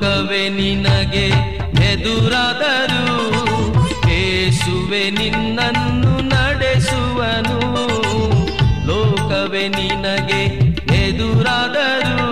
ಲೋಕವೇ 0.00 0.48
ನಿನಗೆ 0.48 1.24
ಎದುರಾದರು 1.84 3.16
ಏಸುವೆ 4.16 5.02
ನಿನ್ನನ್ನು 5.10 6.12
ನಡೆಸುವನು. 6.28 7.58
ಲೋಕವೇ 8.86 9.64
ನಿನಗೆ 9.68 10.40
ಎದುರಾದರು 11.02 12.30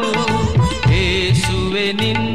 ಏಸುವೆ 1.00 1.86
ನಿನ್ನನ್ನು 1.92 2.27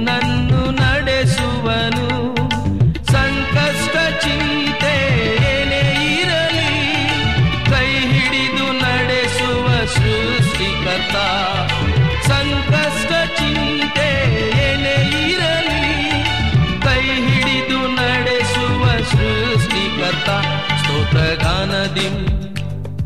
ಸೃಷ್ಟಿಕರ್ತ 20.03 20.31
ಸ್ತೋತ್ರಗಾನದಿ 20.79 22.07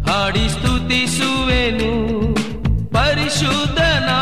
ಹಾಡಿ 0.08 0.46
ಸ್ತುತಿಸುವೆನು 0.50 1.90
ಪರಿಶುದ್ಧನಾದಂತ 2.96 4.18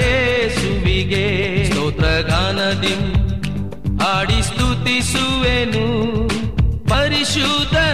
ಯೇಸುವಿಗೆ 0.00 1.24
ಸ್ತೋತ್ರಗಾನದಿ 1.70 2.94
ಹಾಡಿ 4.02 4.40
ಸ್ತುತಿಸುವೆನು 4.42 5.84
ಪರಿಶುದ್ಧನಾದಂತ 6.88 7.93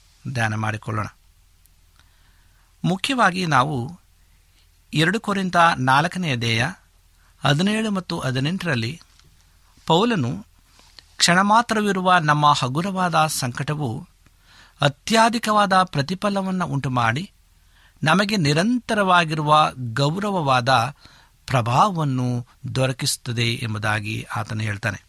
ಧ್ಯಾನ 0.33 0.55
ಮಾಡಿಕೊಳ್ಳೋಣ. 0.55 1.05
ಮುಖ್ಯವಾಗಿ 2.83 3.45
ನಾವು 3.45 3.99
ಎರಡು 4.93 5.19
ಕೊರಿಂದ 5.19 5.55
ನಾಲ್ಕನೆಯ 5.77 6.35
ದೇಯ 6.35 6.65
ಹದಿನೇಳು 7.45 7.91
ಮತ್ತು 7.91 8.19
ಹದಿನೆಂಟರಲ್ಲಿ 8.19 9.01
ಪೌಲನು 9.85 10.45
ಕ್ಷಣ 11.17 11.41
ಮಾತ್ರವಿರುವ 11.41 12.17
ನಮ್ಮ 12.17 12.51
ಹಗುರವಾದ 12.51 13.27
ಸಂಕಟವು 13.27 14.07
ಅತ್ಯಾಧಿಕವಾದ 14.81 15.83
ಪ್ರತಿಫಲವನ್ನು 15.83 16.65
ಉಂಟುಮಾಡಿ 16.65 17.31
ನಮಗೆ 18.03 18.37
ನಿರಂತರವಾಗಿರುವ 18.37 19.71
ಗೌರವವಾದ 19.77 20.95
ಪ್ರಭಾವವನ್ನು 21.47 22.47
ದೊರಕಿಸುತ್ತದೆ 22.75 23.47
ಎಂಬುದಾಗಿ 23.47 24.23
ಆತನು 24.35 24.59
ಹೇಳ್ತಾನೆ. 24.59 25.03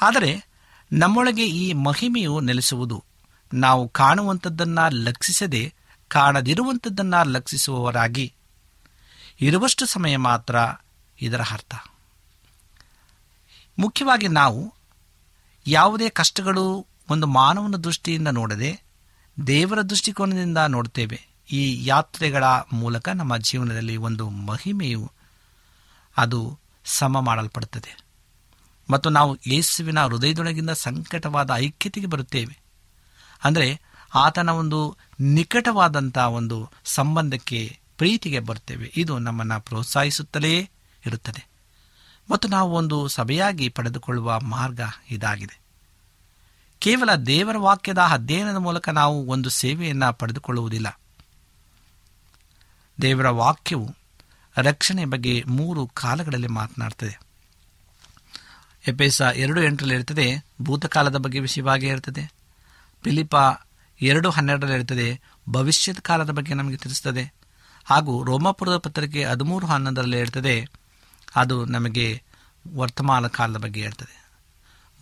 ಆದರೆ 0.00 0.48
ನಮ್ಮೊಳಗೆ 0.92 1.46
ಈ 1.46 1.72
ಮಹಿಮೆಯು 1.72 2.40
ನೆಲೆಸುವುದು 2.40 3.04
ನಾವು 3.54 3.88
ಕಾಣುವಂಥದ್ದನ್ನು 3.88 4.90
ಲಕ್ಷಿಸದೆ 4.90 5.74
ಕಾಣದಿರುವಂಥದ್ದನ್ನು 6.08 7.28
ಲಕ್ಷಿಸುವವರಾಗಿ 7.28 8.32
ಇರುವಷ್ಟು 9.40 9.86
ಸಮಯ 9.86 10.16
ಮಾತ್ರ 10.16 10.56
ಇದರ 11.20 11.40
ಅರ್ಥ. 11.42 11.74
ಮುಖ್ಯವಾಗಿ 13.78 14.28
ನಾವು 14.28 14.74
ಯಾವುದೇ 15.66 16.08
ಕಷ್ಟಗಳು 16.08 16.86
ಒಂದು 17.10 17.26
ಮಾನವನ 17.26 17.76
ದೃಷ್ಟಿಯಿಂದ 17.76 18.28
ನೋಡದೆ 18.28 18.82
ದೇವರ 19.46 19.82
ದೃಷ್ಟಿಕೋನದಿಂದ 19.82 20.58
ನೋಡುತ್ತೇವೆ 20.58 21.28
ಈ 21.50 21.86
ಯಾತ್ರೆಗಳ 21.86 22.44
ಮೂಲಕ 22.72 23.08
ನಮ್ಮ 23.08 23.36
ಜೀವನದಲ್ಲಿ 23.36 23.96
ಒಂದು 23.96 24.30
ಮಹಿಮೆಯು 24.30 25.12
ಅದು 26.16 26.58
ಸಮ 26.84 27.20
ಮಾಡಲ್ಪಡುತ್ತದೆ. 27.20 28.04
ಮತ್ತು 28.90 29.10
ನಾವು 29.10 29.38
ಯೇಸುವಿನ 29.46 30.04
ಹೃದಯದೊಳಗಿಂದ 30.04 30.70
ಸಂಕಟವಾದ 30.70 31.50
ಐಕ್ಯತೆಗೆ 31.54 32.06
ಬರುತ್ತೇವೆ. 32.06 32.67
ಅಂದರೆ 33.44 33.80
ಆತನ 34.14 34.48
ಒಂದು 34.48 34.96
ನಿಕಟವಾದಂಥ 35.20 36.18
ಒಂದು 36.18 36.70
ಸಂಬಂಧಕ್ಕೆ 36.84 37.78
ಪ್ರೀತಿಗೆ 37.98 38.40
ಬರ್ತೇವೆ. 38.40 38.92
ಇದು 38.96 39.18
ನಮ್ಮನ್ನು 39.18 39.60
ಪ್ರೋತ್ಸಾಹಿಸುತ್ತಲೇ 39.60 40.70
ಇರುತ್ತದೆ. 41.06 41.48
ಮತ್ತು 42.30 42.48
ನಾವು 42.48 42.72
ಒಂದು 42.72 43.08
ಸಭೆಯಾಗಿ 43.08 43.68
ಪಡೆದುಕೊಳ್ಳುವ 43.68 44.40
ಮಾರ್ಗ 44.40 44.80
ಇದಾಗಿದೆ. 45.10 45.60
ಕೇವಲ 46.78 47.14
ದೇವರ 47.14 47.56
ವಾಕ್ಯದ 47.56 47.98
ಅಧ್ಯಯನದ 47.98 48.56
ಮೂಲಕ 48.56 48.88
ನಾವು 48.88 49.26
ಒಂದು 49.26 49.50
ಸೇವೆಯನ್ನು 49.50 50.12
ಪಡೆದುಕೊಳ್ಳುವುದಿಲ್ಲ. 50.12 51.00
ದೇವರ 53.02 53.28
ವಾಕ್ಯವು 53.28 53.94
ರಕ್ಷಣೆ 54.56 55.04
ಬಗ್ಗೆ 55.04 55.44
ಮೂರು 55.46 55.86
ಕಾಲಗಳಲ್ಲಿ 55.86 56.48
ಮಾತನಾಡ್ತದೆ. 56.48 57.20
ಎಪೇಸ 58.86 59.20
ಎರಡು 59.20 59.62
ಎಂಟರಲ್ಲಿ 59.62 59.94
ಇರ್ತದೆ, 59.94 60.44
ಭೂತಕಾಲದ 60.62 61.16
ಬಗ್ಗೆ 61.16 61.38
ವಿಷಯವಾಗಿ 61.38 61.86
ಇರ್ತದೆ 61.86 62.37
ಫಿಲಿಪ 63.04 63.34
ಎರಡು 64.00 64.30
ಹನ್ನೆರಡರಲ್ಲಿ 64.30 64.76
ಇರ್ತದೆ 64.76 65.20
ಭವಿಷ್ಯದ 65.48 65.98
ಕಾಲದ 66.02 66.30
ಬಗ್ಗೆ 66.30 66.54
ನಮಗೆ 66.54 66.76
ತಿಳಿಸ್ತದೆ. 66.76 67.34
ಹಾಗೂ 67.84 68.24
ರೋಮಾಪುರದ 68.24 68.76
ಪತ್ರಿಕೆ 68.76 69.24
ಹದಿಮೂರು 69.24 69.66
ಹನ್ನೊಂದರಲ್ಲಿ 69.66 70.18
ಇರ್ತದೆ 70.18 70.68
ಅದು 71.36 71.64
ನಮಗೆ 71.64 72.22
ವರ್ತಮಾನ 72.74 73.26
ಕಾಲದ 73.26 73.56
ಬಗ್ಗೆ 73.56 73.80
ಹೇಳ್ತದೆ. 73.80 74.30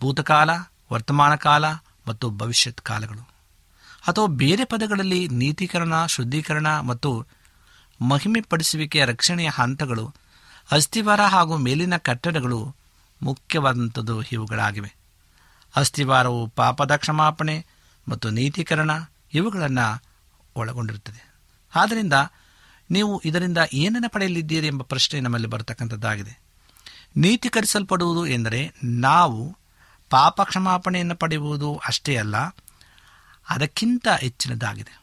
ಭೂತಕಾಲ, 0.01 0.49
ವರ್ತಮಾನ 0.93 1.35
ಕಾಲ 1.35 1.71
ಮತ್ತು 2.07 2.29
ಭವಿಷ್ಯತ್ 2.29 2.81
ಕಾಲಗಳು. 2.81 3.29
ಅಥವಾ 4.07 4.27
ಬೇರೆ 4.27 4.65
ಪದಗಳಲ್ಲಿ 4.65 5.27
ನೀತೀಕರಣ, 5.27 6.05
ಶುದ್ಧೀಕರಣ 6.05 6.79
ಮತ್ತು 6.79 7.25
ಮಹಿಮೆಪಡಿಸುವಿಕೆಯ 8.01 9.05
ರಕ್ಷಣೆಯ 9.05 9.49
ಹಂತಗಳು, 9.49 10.13
ಅಸ್ಥಿವಾರ 10.71 11.21
ಹಾಗೂ 11.21 11.57
ಮೇಲಿನ 11.57 11.97
ಕಟ್ಟಡಗಳು 11.97 12.75
ಮುಖ್ಯವಾದಂಥದ್ದು 13.21 14.21
ಇವುಗಳಾಗಿವೆ. 14.21 14.95
ಅಸ್ಥಿವಾರವು 15.75 16.47
ಪಾಪದ 16.47 16.95
ಕ್ಷಮಾಪಣೆ 16.95 17.65
ಮತ್ತು 18.07 18.29
ನೀತೀಕರಣ 18.29 18.91
ಇವುಗಳನ್ನು 19.33 19.87
ಒಳಗೊಂಡಿರುತ್ತದೆ. 20.55 21.21
ಆದ್ದರಿಂದ 21.75 22.13
ನೀವು 22.91 23.21
ಇದರಿಂದ 23.25 23.57
ಏನನ್ನು 23.73 24.09
ಪಡೆಯಲಿದ್ದೀರಿ 24.09 24.67
ಎಂಬ 24.67 24.83
ಪ್ರಶ್ನೆ 24.83 25.19
ನಮ್ಮಲ್ಲಿ 25.19 25.47
ಬರತಕ್ಕಂಥದ್ದಾಗಿದೆ. 25.47 26.33
ನೀತೀಕರಿಸಲ್ಪಡುವುದು 27.17 28.27
ಎಂದರೆ 28.27 28.61
ನಾವು 28.83 29.41
ಪಾಪ 30.11 30.41
ಕ್ಷಮಾಪಣೆಯನ್ನು 30.41 31.15
ಪಡೆಯುವುದು 31.15 31.69
ಅಷ್ಟೇ 31.87 32.15
ಅಲ್ಲ, 32.15 32.37
ಅದಕ್ಕಿಂತ 33.49 34.07
ಹೆಚ್ಚಿನದಾಗಿದೆ. 34.07 34.93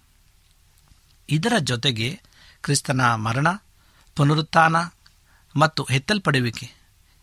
ಇದರ 1.29 1.53
ಜೊತೆಗೆ 1.59 2.09
ಕ್ರಿಸ್ತನ 2.63 3.01
ಮರಣ, 3.15 3.49
ಪುನರುತ್ಥಾನ 4.17 4.77
ಮತ್ತು 5.55 5.83
ಹೆತ್ತಲ್ಪಡುವಿಕೆ 5.91 6.67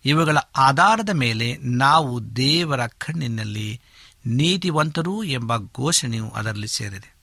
ಇವುಗಳ 0.05 0.37
ಆಧಾರದ 0.57 1.09
ಮೇಲೆ 1.09 1.47
ನಾವು 1.57 2.35
ದೇವರ 2.35 2.87
ಕಣ್ಣಿನಲ್ಲಿ 2.87 3.81
ನೀತಿವಂತರು 4.25 5.23
ಎಂಬ 5.23 5.57
ಘೋಷಣೆಯು 5.57 6.29
ಅದರಲ್ಲಿ 6.29 6.67
ಸೇರಿದೆ. 6.67 7.15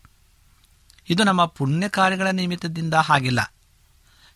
ಇದು 1.08 1.24
ನಮ್ಮ 1.24 1.44
ಪುಣ್ಯ 1.44 1.88
ಕಾರ್ಯಗಳ 1.88 2.26
ನಿಮಿತ್ತದಿಂದ 2.26 2.94
ಹಾಗಿಲ್ಲ. 2.94 3.54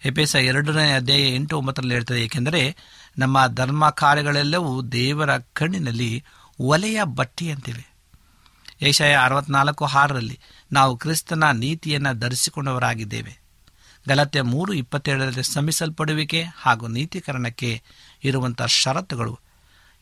ಎಪೇಸ 0.04 0.34
ಎರಡನೇ 0.34 0.92
ಅಧ್ಯಾಯ 0.92 1.34
ಎಂಟು 1.34 1.58
ಒಂಬತ್ತರಲ್ಲಿ 1.58 1.94
ಹೇಳ್ತದೆ, 1.94 2.24
ಏಕೆಂದರೆ 2.24 2.76
ನಮ್ಮ 3.18 3.46
ಧರ್ಮ 3.46 3.90
ಕಾರ್ಯಗಳೆಲ್ಲವೂ 3.90 4.82
ದೇವರ 4.82 5.38
ಕಣ್ಣಿನಲ್ಲಿ 5.38 6.24
ಒಲೆಯ 6.60 7.00
ಬಟ್ಟೆಯಂತಿವೆ. 7.04 7.92
ಏಷಯ 8.82 9.16
ಅರವತ್ನಾಲ್ಕು 9.24 9.84
ಆರರಲ್ಲಿ 9.84 10.40
ನಾವು 10.72 10.96
ಕ್ರಿಸ್ತನ 10.96 11.50
ನೀತಿಯನ್ನು 11.50 12.18
ಧರಿಸಿಕೊಂಡವರಾಗಿದ್ದೇವೆ. 12.18 13.42
ಗಲತ್ಯ 14.08 14.42
ಮೂರು 14.42 14.72
ಇಪ್ಪತ್ತೇಳರಲ್ಲಿ 14.72 15.42
ಶ್ರಮಿಸಲ್ಪಡುವಿಕೆ 15.42 16.44
ಹಾಗೂ 16.56 16.86
ನೀತೀಕರಣಕ್ಕೆ 16.86 17.82
ಇರುವಂಥ 18.24 18.62
ಷರತ್ತುಗಳು 18.62 19.40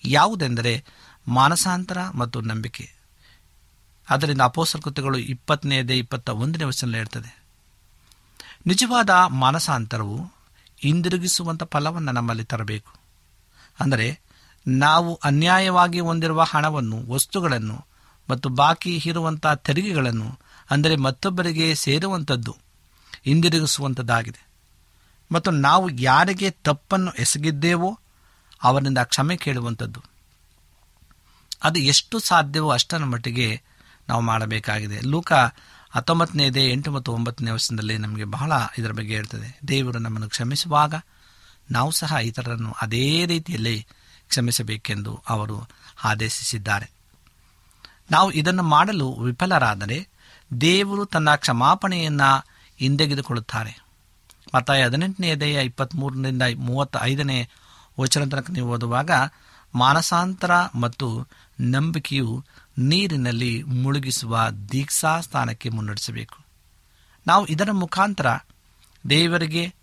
ಯಾವುದೆಂದರೆ 0.05 0.85
ಮಾನಸಾಂತರ 1.31 1.99
ಮತ್ತು 2.15 2.41
ನಂಬಿಕೆ. 2.41 2.87
ಅದರಿಂದ 4.09 4.43
ಅಪೋಸಲ್ 4.43 4.83
ಕೃತ್ಯಗಳು 4.83 5.19
ಇಪ್ಪತ್ತನೇದೇ 5.19 5.97
ಇಪ್ಪತ್ತ 5.99 6.29
ಒಂದನೇ 6.29 6.65
ವರ್ಷದಲ್ಲಿ 6.65 6.99
ಇರ್ತದೆ 6.99 7.31
ನಿಜವಾದ 8.67 9.11
ಮಾನಸಾಂತರವು 9.11 10.19
ಹಿಂದಿರುಗಿಸುವಂಥ 10.81 11.63
ಫಲವನ್ನು 11.63 12.13
ನಮ್ಮಲ್ಲಿ 12.13 12.45
ತರಬೇಕು. 12.45 12.93
ಅಂದರೆ 13.81 14.21
ನಾವು 14.69 15.15
ಅನ್ಯಾಯವಾಗಿ 15.15 16.01
ಹೊಂದಿರುವ 16.01 16.43
ಹಣವನ್ನು, 16.43 17.13
ವಸ್ತುಗಳನ್ನು 17.13 17.87
ಮತ್ತು 18.29 18.49
ಬಾಕಿ 18.49 18.97
ಇರುವಂಥ 18.97 19.47
ತೆರಿಗೆಗಳನ್ನು, 19.47 20.29
ಅಂದರೆ 20.71 20.97
ಮತ್ತೊಬ್ಬರಿಗೆ 20.97 21.75
ಸೇರುವಂಥದ್ದು 21.75 22.53
ಹಿಂದಿರುಗಿಸುವಂಥದ್ದಾಗಿದೆ 23.25 24.43
ಮತ್ತು 25.33 25.51
ನಾವು 25.51 25.89
ಯಾರಿಗೆ 25.89 26.51
ತಪ್ಪನ್ನು 26.51 27.13
ಎಸಗಿದ್ದೇವೋ 27.13 27.91
ಅವರಿಂದ 28.63 28.99
ಕ್ಷಮೆ 28.99 29.37
ಕೇಳುವಂಥದ್ದು 29.37 30.01
ಅದು 31.63 31.79
ಎಷ್ಟು 31.79 32.19
ಸಾಧ್ಯವೋ 32.19 32.71
ಅಷ್ಟರ 32.71 33.05
ಮಟ್ಟಿಗೆ 33.05 33.63
ನಾವು 34.09 34.23
ಮಾಡಬೇಕಾಗಿದೆ. 34.23 35.01
ಲೂಕ 35.01 35.33
ಹತ್ತೊಂಬತ್ತನೇದೇ 35.91 36.71
ಎಂಟು 36.71 36.91
ಮತ್ತು 36.91 37.13
ಒಂಬತ್ತನೇ 37.13 37.51
ವರ್ಷದಲ್ಲಿ 37.51 37.99
ನಮಗೆ 37.99 38.25
ಬಹಳ 38.25 38.53
ಇದರ 38.79 38.93
ಬಗ್ಗೆ 38.93 39.15
ಹೇಳ್ತದೆ. 39.15 39.61
ದೇವರು 39.69 39.99
ನಮ್ಮನ್ನು 39.99 40.29
ಕ್ಷಮಿಸುವಾಗ 40.29 40.95
ನಾವು 41.71 41.91
ಸಹ 41.91 42.13
ಇತರರನ್ನು 42.13 42.75
ಅದೇ 42.83 43.27
ರೀತಿಯಲ್ಲಿ 43.27 43.87
ಕ್ಷಮಿಸಬೇಕೆಂದು 44.29 45.23
ಅವರು 45.29 45.69
ಆದೇಶಿಸಿದ್ದಾರೆ. 46.05 46.91
ನಾವು 48.11 48.31
ಇದನ್ನು 48.31 48.63
ಮಾಡಲು 48.63 49.13
ವಿಫಲರಾದರೆ 49.13 50.09
ದೇವರು 50.61 51.05
ತನ್ನ 51.05 51.35
ಕ್ಷಮಾಪಣೆಯನ್ನು 51.35 52.47
ಹಿಂದೆಗೆದುಕೊಳ್ಳುತ್ತಾರೆ. 52.79 53.83
ಮತ್ತು 54.55 54.85
ಹದಿನೆಂಟನೇ 54.85 55.35
ದೇಹ 55.35 55.59
ಇಪ್ಪತ್ತ್ಮೂರರಿಂದ 55.59 56.43
ಮೂವತ್ತ 56.57 56.97
ಐದನೇ 57.01 57.49
ವಚನ 58.01 58.29
ತನಕ 58.29 58.51
ನೀವು 58.51 58.71
ಓದುವಾಗ 58.71 59.11
ಮಾನಸಾಂತರ 59.75 60.51
ಮತ್ತು 60.75 61.29
ನಂಬಿಕೆಯು 61.61 62.45
ನೀರಿನಲ್ಲಿ 62.79 63.63
ಮುಳುಗಿಸುವ 63.63 64.49
ದೀಕ್ಷಾ 64.73 65.21
ಸ್ಥಾನಕ್ಕೆ 65.21 65.69
ಮುನ್ನಡೆಸಬೇಕು. 65.69 66.37
ನಾವು 67.27 67.47
ಇದರ 67.47 67.71
ಮುಖಾಂತರ 67.73 68.39
ದೇವರಿಗೆ, 69.11 69.75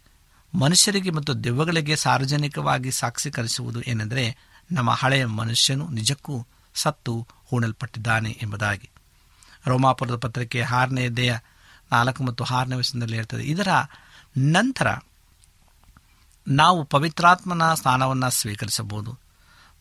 ಮನುಷ್ಯರಿಗೆ 0.56 1.10
ಮತ್ತು 1.10 1.44
ದೆವ್ವಗಳಿಗೆ 1.44 1.96
ಸಾರ್ವಜನಿಕವಾಗಿ 1.96 2.92
ಸಾಕ್ಷಿ 2.92 3.00
ಸಾಕ್ಷೀಕರಿಸುವುದು 3.00 3.82
ಏನೆಂದರೆ 3.82 4.38
ನಮ್ಮ 4.72 4.92
ಹಳೆಯ 4.92 5.26
ಮನುಷ್ಯನು 5.26 5.90
ನಿಜಕ್ಕೂ 5.90 6.46
ಸತ್ತು 6.74 7.28
ಹೂಣಲ್ಪಟ್ಟಿದ್ದಾನೆ 7.48 8.40
ಎಂಬುದಾಗಿ. 8.42 8.90
ರೋಮಾಪುರದ 9.68 10.16
ಪತ್ರಿಕೆ 10.16 10.62
ಆರನೇ 10.62 11.10
ದೇಹ 11.10 11.40
ನಾಲ್ಕು 11.92 12.24
ಮತ್ತು 12.24 12.44
ಆರನೇ 12.44 12.76
ವಯಸ್ಸಿನಲ್ಲಿ 12.76 13.18
ಇರ್ತದೆ 13.18 13.44
ಇದರ 13.44 13.68
ನಂತರ 14.38 14.98
ನಾವು 16.48 16.84
ಪವಿತ್ರಾತ್ಮನ 16.84 17.74
ಸ್ಥಾನವನ್ನು 17.74 18.30
ಸ್ವೀಕರಿಸಬಹುದು. 18.30 19.27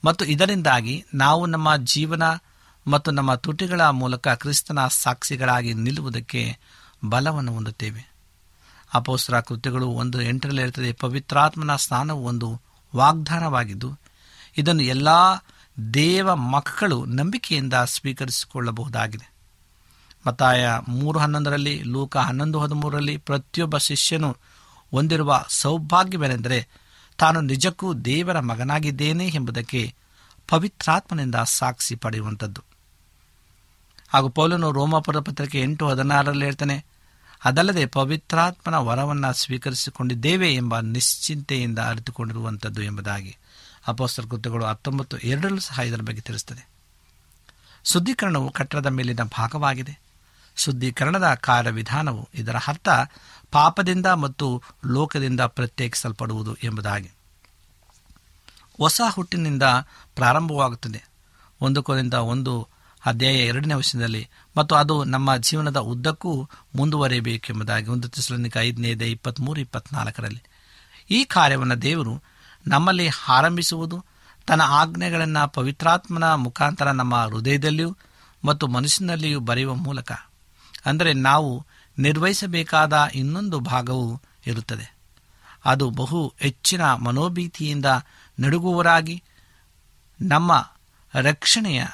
ಮತ್ತು 0.06 0.24
ಇದರಿಂದಾಗಿ 0.24 0.94
ನಾವು 1.14 1.42
ನಮ್ಮ 1.46 1.68
ಜೀವನ 1.76 2.24
ಮತ್ತು 2.86 3.10
ನಮ್ಮ 3.10 3.34
ತುಟಿಗಳ 3.34 3.82
ಮೂಲಕ 4.00 4.28
ಕ್ರಿಸ್ತನ 4.42 4.80
ಸಾಕ್ಷಿಗಳಾಗಿ 4.96 5.70
ನಿಲ್ಲುವುದಕ್ಕೆ 5.74 6.42
ಬಲವನ್ನು 7.04 7.52
ಹೊಂದುತ್ತೇವೆ. 7.52 8.02
ಅಪೋಸ್ತರ 8.94 9.40
ಕೃತ್ಯಗಳು 9.40 9.86
ಒಂದು 10.02 10.18
ಎಂಟರಲ್ಲಿ 10.22 10.62
ಇರ್ತದೆ 10.62 10.90
ಪವಿತ್ರಾತ್ಮನ 10.92 11.72
ಸ್ನಾನವು 11.76 12.22
ಒಂದು 12.24 12.48
ವಾಗ್ದಾನವಾಗಿದ್ದು, 12.94 13.90
ಇದನ್ನು 14.58 14.84
ಎಲ್ಲ 14.94 15.08
ದೇವ 15.94 16.34
ಮಕ್ಕಳು 16.34 16.98
ನಂಬಿಕೆಯಿಂದ 17.04 17.74
ಸ್ವೀಕರಿಸಿಕೊಳ್ಳಬಹುದಾಗಿದೆ. 17.86 19.26
ಮತ್ತಾಯ 20.26 20.68
ಮೂರು 20.88 21.18
ಹನ್ನೊಂದರಲ್ಲಿ 21.18 21.74
ಲೂಕ 21.94 22.16
ಹನ್ನೊಂದು 22.16 22.60
ಹದಿಮೂರರಲ್ಲಿ 22.60 23.16
ಪ್ರತಿಯೊಬ್ಬ 23.16 23.76
ಶಿಷ್ಯನು 23.88 24.30
ಹೊಂದಿರುವ 24.90 25.32
ಸೌಭಾಗ್ಯವೇನೆಂದರೆ 25.60 26.58
ತಾನು 27.18 27.40
ನಿಜಕ್ಕೂ 27.40 27.94
ದೇವರ 27.94 28.40
ಮಗನಾಗಿದ್ದೇನೆ 28.40 29.26
ಎಂಬುದಕ್ಕೆ 29.28 29.94
ಪವಿತ್ರಾತ್ಮನಿಂದ 30.48 31.34
ಸಾಕ್ಷಿ 31.34 31.94
ಪಡೆಯುವಂಥದ್ದು. 31.94 32.62
ಹಾಗೂ 34.08 34.28
ಪೌಲನು 34.28 34.72
ರೋಮಾಪುರ 34.72 35.18
ಪತ್ರಿಕೆ 35.18 35.60
ಎಂಟು 35.60 35.88
ಹದಿನಾರರಲ್ಲಿ 35.88 36.44
ಹೇಳ್ತಾನೆ, 36.44 36.84
ಅದಲ್ಲದೆ 37.44 37.86
ಪವಿತ್ರಾತ್ಮನ 37.86 38.74
ವರವನ್ನು 38.74 39.32
ಸ್ವೀಕರಿಸಿಕೊಂಡಿದ್ದೇವೆ 39.32 40.54
ಎಂಬ 40.54 40.80
ನಿಶ್ಚಿಂತೆಯಿಂದ 40.80 41.78
ಅರಿತುಕೊಂಡಿರುವಂಥದ್ದು 41.78 42.82
ಎಂಬುದಾಗಿ 42.82 43.36
ಅಪೋಸ್ತರ 43.86 44.22
ಕೃತ್ಯಗಳು 44.30 44.64
ಹತ್ತೊಂಬತ್ತು 44.64 45.18
ಎರಡರಲ್ಲೂ 45.18 45.60
ಸಹ 45.60 45.78
ಇದರ 45.78 46.00
ಬಗ್ಗೆ 46.00 46.20
ತಿಳಿಸುತ್ತದೆ 46.20 46.68
ಶುದ್ಧೀಕರಣವು 47.84 48.50
ಕಟ್ಟಡದ 48.50 48.86
ಮೇಲಿನ 48.86 49.22
ಭಾಗವಾಗಿದೆ. 49.22 50.06
ಶುದ್ಧೀಕರಣದ 50.56 51.34
ಕಾರ್ಯವಿಧಾನವು 51.34 52.28
ಇದರ 52.34 52.56
ಅರ್ಥ 52.66 52.88
ಪಾಪದಿಂದ 53.52 54.06
ಮತ್ತು 54.06 54.62
ಲೋಕದಿಂದ 54.86 55.40
ಪ್ರತ್ಯೇಕಿಸಲ್ಪಡುವುದು 55.40 56.54
ಎಂಬುದಾಗಿ. 56.54 57.10
ಹೊಸ 58.78 59.00
ಹುಟ್ಟಿನಿಂದ 59.14 59.62
ಪ್ರಾರಂಭವಾಗುತ್ತದೆ. 60.14 61.08
ಒಂದು 61.60 61.82
ಕೋರಿಂದ 61.82 62.14
ಒಂದು, 62.14 62.68
ಅಧ್ಯಾಯ 63.06 63.34
ಎರಡನೇ 63.34 63.74
ವರ್ಷದಲ್ಲಿ 63.74 64.28
ಮತ್ತು 64.56 64.74
ಅದು 64.74 65.04
ನಮ್ಮ 65.04 65.36
ಜೀವನದ 65.36 65.76
ಉದ್ದಕ್ಕೂ 65.76 66.48
ಮುಂದುವರಿಯಬೇಕೆಂಬುದಾಗಿ 66.76 67.90
ಒಂದು 67.90 68.08
ತಿಸಲನಿಕ 68.08 68.56
ಐದನೇದೇ 68.56 69.04
ಇಪ್ಪತ್ತ್ಮೂರು 69.04 69.60
ಇಪ್ಪತ್ನಾಲ್ಕರಲ್ಲಿ. 69.60 70.42
ಈ 71.10 71.24
ಕಾರ್ಯವನ್ನು 71.24 71.82
ದೇವರು 71.82 72.22
ನಮ್ಮಲ್ಲಿ 72.66 73.08
ಆರಂಭಿಸುವುದು, 73.28 74.04
ತನ್ನ 74.46 74.62
ಆಜ್ಞೆಗಳನ್ನು 74.62 75.52
ಪವಿತ್ರಾತ್ಮನ 75.52 76.34
ಮುಖಾಂತರ 76.34 76.90
ನಮ್ಮ 76.90 77.16
ಹೃದಯದಲ್ಲಿಯೂ 77.16 77.96
ಮತ್ತು 78.44 78.66
ಮನಸ್ಸಿನಲ್ಲಿಯೂ 78.66 79.40
ಬರೆಯುವ 79.40 79.74
ಮೂಲಕ. 79.74 80.12
ಅಂದರೆ 80.86 81.12
ನಾವು 81.12 81.66
ನಿರ್ವಹಿಸಬೇಕಾದ 81.98 83.08
ಇನ್ನೊಂದು 83.14 83.60
ಭಾಗವು 83.60 84.22
ಇರುತ್ತದೆ. 84.46 84.96
ಅದು 85.64 85.90
ಬಹು 85.90 86.34
ಹೆಚ್ಚಿನ 86.38 86.94
ಮನೋಭೀತಿಯಿಂದ 86.94 87.86
ನಡುಗುವರಾಗಿ 88.40 89.22
ನಮ್ಮ 90.20 90.72
ರಕ್ಷಣೆಯ 91.14 91.86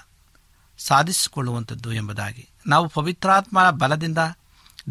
ಸಾಧಿಸಿಕೊಳ್ಳುವಂಥದ್ದು 0.79 1.93
ಎಂಬುದಾಗಿ. 1.93 2.49
ನಾವು 2.67 2.89
ಪವಿತ್ರಾತ್ಮನ 2.89 3.71
ಬಲದಿಂದ 3.71 4.19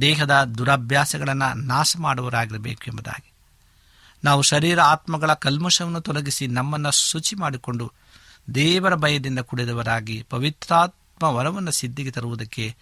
ದೇಹದ 0.01 0.43
ದುರಭ್ಯಾಸಗಳನ್ನು 0.43 1.53
ನಾಶ 1.53 1.95
ಮಾಡುವರಾಗಿರಬೇಕು 1.99 2.83
ಎಂಬುದಾಗಿ. 2.87 3.31
ನಾವು 4.23 4.41
ಶರೀರ 4.41 4.81
ಆತ್ಮಗಳ 4.81 5.33
ಕಲ್ಮಶವನ್ನು 5.33 6.01
ತೊಲಗಿಸಿ 6.01 6.47
ನಮ್ಮನ್ನು 6.47 6.91
ಶುಚಿ 6.91 7.35
ಮಾಡಿಕೊಂಡು 7.35 7.91
ದೇವರ 8.55 8.95
ಭಯದಿಂದ 8.95 9.39
ಕುಡಿದವರಾಗಿ 9.39 10.25
ಪವಿತ್ರಾತ್ಮ 10.29 11.25
ವರವನ್ನು 11.25 11.71
ಸಿದ್ಧಿಗೆ 11.71 12.11
ತರುವುದಕ್ಕೆ 12.11 12.75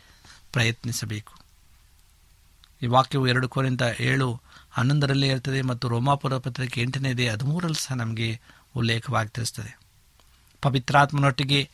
ಪ್ರಯತ್ನಿಸಬೇಕು. 0.54 1.39
ಈ 2.84 2.88
ವಾಕ್ಯವು 2.88 3.28
ಎರಡು 3.28 3.50
ಕೋರಿಂದ 3.50 3.82
ಏಳು 4.00 4.42
ಹನ್ನೊಂದರಲ್ಲಿ 4.72 5.28
ಇರ್ತದೆ 5.28 5.62
ಮತ್ತು 5.62 5.88
ರೋಮಾಪುರ 5.88 6.38
ಪತ್ರಿಕೆ 6.38 6.82
ಎಂಟನೇದೇ 6.82 7.30
ಹದಿಮೂರರಲ್ಲಿ 7.30 7.82
ಸಹ 7.82 7.96
ನಮಗೆ 7.96 8.40
ಉಲ್ಲೇಖವಾಗಿ 8.76 9.30
ತಿಳಿಸ್ತದೆ. 9.30 9.80
ಪವಿತ್ರಾತ್ಮನೊಟ್ಟಿಗೆ 10.62 11.70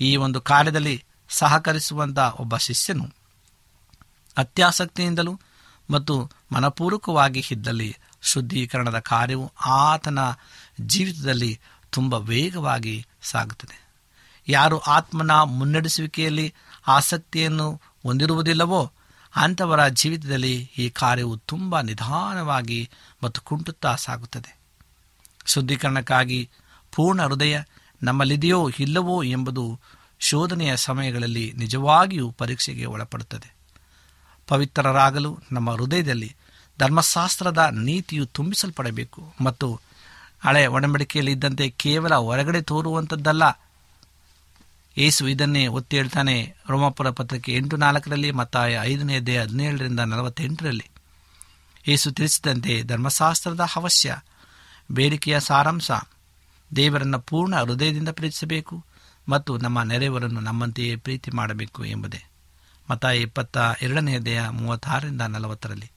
ಈ 0.00 0.16
ಒಂದು 0.16 0.40
ಕಾರ್ಯದಲ್ಲಿ 0.40 1.04
ಸಹಕರಿಸುವಂಥ 1.28 2.18
ಒಬ್ಬ 2.18 2.56
ಶಿಷ್ಯನು 2.56 3.10
ಅತ್ಯಾಸಕ್ತಿಯಿಂದಲೂ 4.36 5.40
ಮತ್ತು 5.90 6.30
ಮನಪೂರ್ವಕವಾಗಿ 6.52 7.44
ಇದ್ದಲ್ಲಿ 7.50 7.96
ಶುದ್ಧೀಕರಣದ 8.22 8.98
ಕಾರ್ಯವು 8.98 9.52
ಆತನ 9.66 10.18
ಜೀವಿತದಲ್ಲಿ 10.80 11.60
ತುಂಬ 11.90 12.14
ವೇಗವಾಗಿ 12.14 13.06
ಸಾಗುತ್ತದೆ. 13.22 13.88
ಯಾರು 14.48 14.78
ಆತ್ಮನ 14.78 15.30
ಮುನ್ನಡೆಸುವಿಕೆಯಲ್ಲಿ 15.42 16.54
ಆಸಕ್ತಿಯನ್ನು 16.86 17.80
ಹೊಂದಿರುವುದಿಲ್ಲವೋ 18.02 18.92
ಅಂಥವರ 19.36 19.88
ಜೀವಿತದಲ್ಲಿ 19.88 20.70
ಈ 20.78 20.90
ಕಾರ್ಯವು 20.90 21.36
ತುಂಬ 21.36 21.80
ನಿಧಾನವಾಗಿ 21.80 22.90
ಮತ್ತು 23.24 23.40
ಕುಂಟುತ್ತಾ 23.40 23.94
ಸಾಗುತ್ತದೆ. 23.94 24.58
ಶುದ್ಧೀಕರಣಕ್ಕಾಗಿ 25.46 26.50
ಪೂರ್ಣ 26.94 27.22
ಹೃದಯ 27.22 27.60
ನಮ್ಮಲ್ಲಿದೆಯೋ 28.02 28.70
ಇಲ್ಲವೋ 28.78 29.22
ಎಂಬುದು 29.22 29.80
ಶೋಧನೆಯ 30.20 30.76
ಸಮಯಗಳಲ್ಲಿ 30.76 31.52
ನಿಜವಾಗಿಯೂ 31.56 32.30
ಪರೀಕ್ಷೆಗೆ 32.30 32.84
ಒಳಪಡುತ್ತದೆ. 32.84 33.54
ಪವಿತ್ರರಾಗಲು 34.48 35.38
ನಮ್ಮ 35.52 35.70
ಹೃದಯದಲ್ಲಿ 35.70 36.36
ಧರ್ಮಶಾಸ್ತ್ರದ 36.78 37.70
ನೀತಿಯು 37.72 38.26
ತುಂಬಿಸಲ್ಪಡಬೇಕು 38.26 39.34
ಮತ್ತು 39.40 39.80
ಹಳೆ 40.44 40.66
ಒಡಂಬಡಿಕೆಯಲ್ಲಿ 40.66 41.32
ಇದ್ದಂತೆ 41.32 41.70
ಕೇವಲ 41.70 42.14
ಹೊರಗಡೆ 42.14 42.62
ತೋರುವಂಥದ್ದಲ್ಲ. 42.62 43.42
ಏಸು 44.96 45.28
ಇದನ್ನೇ 45.28 45.66
ಒತ್ತಿ 45.66 45.96
ಹೇಳ್ತಾನೆ 45.96 46.54
ರೋಮಾಪುರ 46.68 47.10
ಪತ್ರಕ್ಕೆ 47.10 47.52
ಎಂಟು 47.52 47.76
ನಾಲ್ಕರಲ್ಲಿ 47.76 48.30
ಮತ್ತು 48.30 48.82
ಐದನೇ 48.82 49.20
ದೇ 49.20 49.36
ಹದಿನೇಳರಿಂದ 49.36 50.00
ನಲವತ್ತೆಂಟರಲ್ಲಿ. 50.00 50.90
ಏಸು 51.86 52.12
ತಿಳಿಸಿದಂತೆ 52.12 52.82
ಧರ್ಮಶಾಸ್ತ್ರದ 52.82 53.60
ಅವಶ್ಯ, 53.76 54.16
ಬೇಡಿಕೆಯ 54.92 55.40
ಸಾರಾಂಶ, 55.40 55.90
ದೇವರನ್ನು 56.76 57.20
ಪೂರ್ಣ 57.20 57.56
ಹೃದಯದಿಂದ 57.56 58.08
ಪ್ರೀತಿಸಬೇಕು 58.08 58.84
ಮತ್ತು 59.28 59.58
ನಮ್ಮ 59.58 59.82
ನೆರೆಯವರನ್ನು 59.82 60.40
ನಮ್ಮಂತೆಯೇ 60.40 60.96
ಪ್ರೀತಿ 60.96 61.30
ಮಾಡಬೇಕು 61.30 61.84
ಎಂಬುದೇ. 61.84 62.24
ಮತ 62.90 63.04
ಇಪ್ಪತ್ತ 63.04 63.56
ಎರಡನೇ 63.82 64.18
ದೇಹ 64.18 64.48
ಮೂವತ್ತಾರರಿಂದ 64.48 65.20
ನಲವತ್ತರಲ್ಲಿ. 65.20 65.90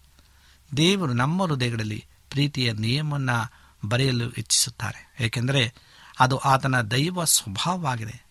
ದೇವರು 0.78 1.14
ನಮ್ಮ 1.14 1.44
ಹೃದಯಗಳಲ್ಲಿ 1.44 2.06
ಪ್ರೀತಿಯ 2.30 2.74
ನಿಯಮವನ್ನು 2.74 3.52
ಬರೆಯಲು 3.90 4.30
ಇಚ್ಛಿಸುತ್ತಾರೆ. 4.30 5.14
ಏಕೆಂದರೆ 5.20 5.74
ಅದು 6.20 6.38
ಆತನ 6.38 6.82
ದೈವ 6.82 7.26
ಸ್ವಭಾವವಾಗಿದೆ. 7.26 8.27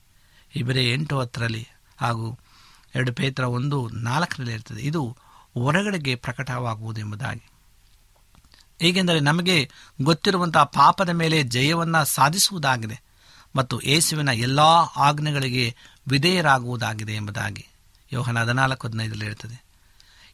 ಇಬರೇ 0.57 0.93
ಎಂಟು 0.93 1.19
ಹತ್ತರಲ್ಲಿ 1.19 1.65
ಹಾಗೂ 2.01 2.27
ಎರಡು 2.95 3.13
ಪೇತ್ರ 3.13 3.45
ಒಂದು 3.45 3.79
ನಾಲ್ಕರಲ್ಲಿ 3.89 4.53
ಇರ್ತದೆ. 4.53 4.83
ಇದು 4.83 5.03
ಹೊರಗಡೆಗೆ 5.55 6.15
ಪ್ರಕಟವಾಗುವುದು 6.15 7.01
ಎಂಬುದಾಗಿ. 7.01 7.45
ಏಕೆಂದರೆ 8.81 9.21
ನಮಗೆ 9.21 9.71
ಗೊತ್ತಿರುವಂತಹ 10.03 10.65
ಪಾಪದ 10.65 11.09
ಮೇಲೆ 11.09 11.43
ಜಯವನ್ನು 11.43 12.05
ಸಾಧಿಸುವುದಾಗಿದೆ 12.05 12.99
ಮತ್ತು 13.57 13.81
ಯೇಸುವಿನ 13.85 14.29
ಎಲ್ಲ 14.29 14.61
ಆಜ್ಞೆಗಳಿಗೆ 14.97 15.65
ವಿಧೇಯರಾಗುವುದಾಗಿದೆ 16.09 17.13
ಎಂಬುದಾಗಿ 17.13 17.65
ಯೋಹನ 18.13 18.39
ಹದಿನಾಲ್ಕು 18.43 18.87
ಹದಿನೈದರಲ್ಲಿ 18.89 19.27
ಇರ್ತದೆ 19.27 19.57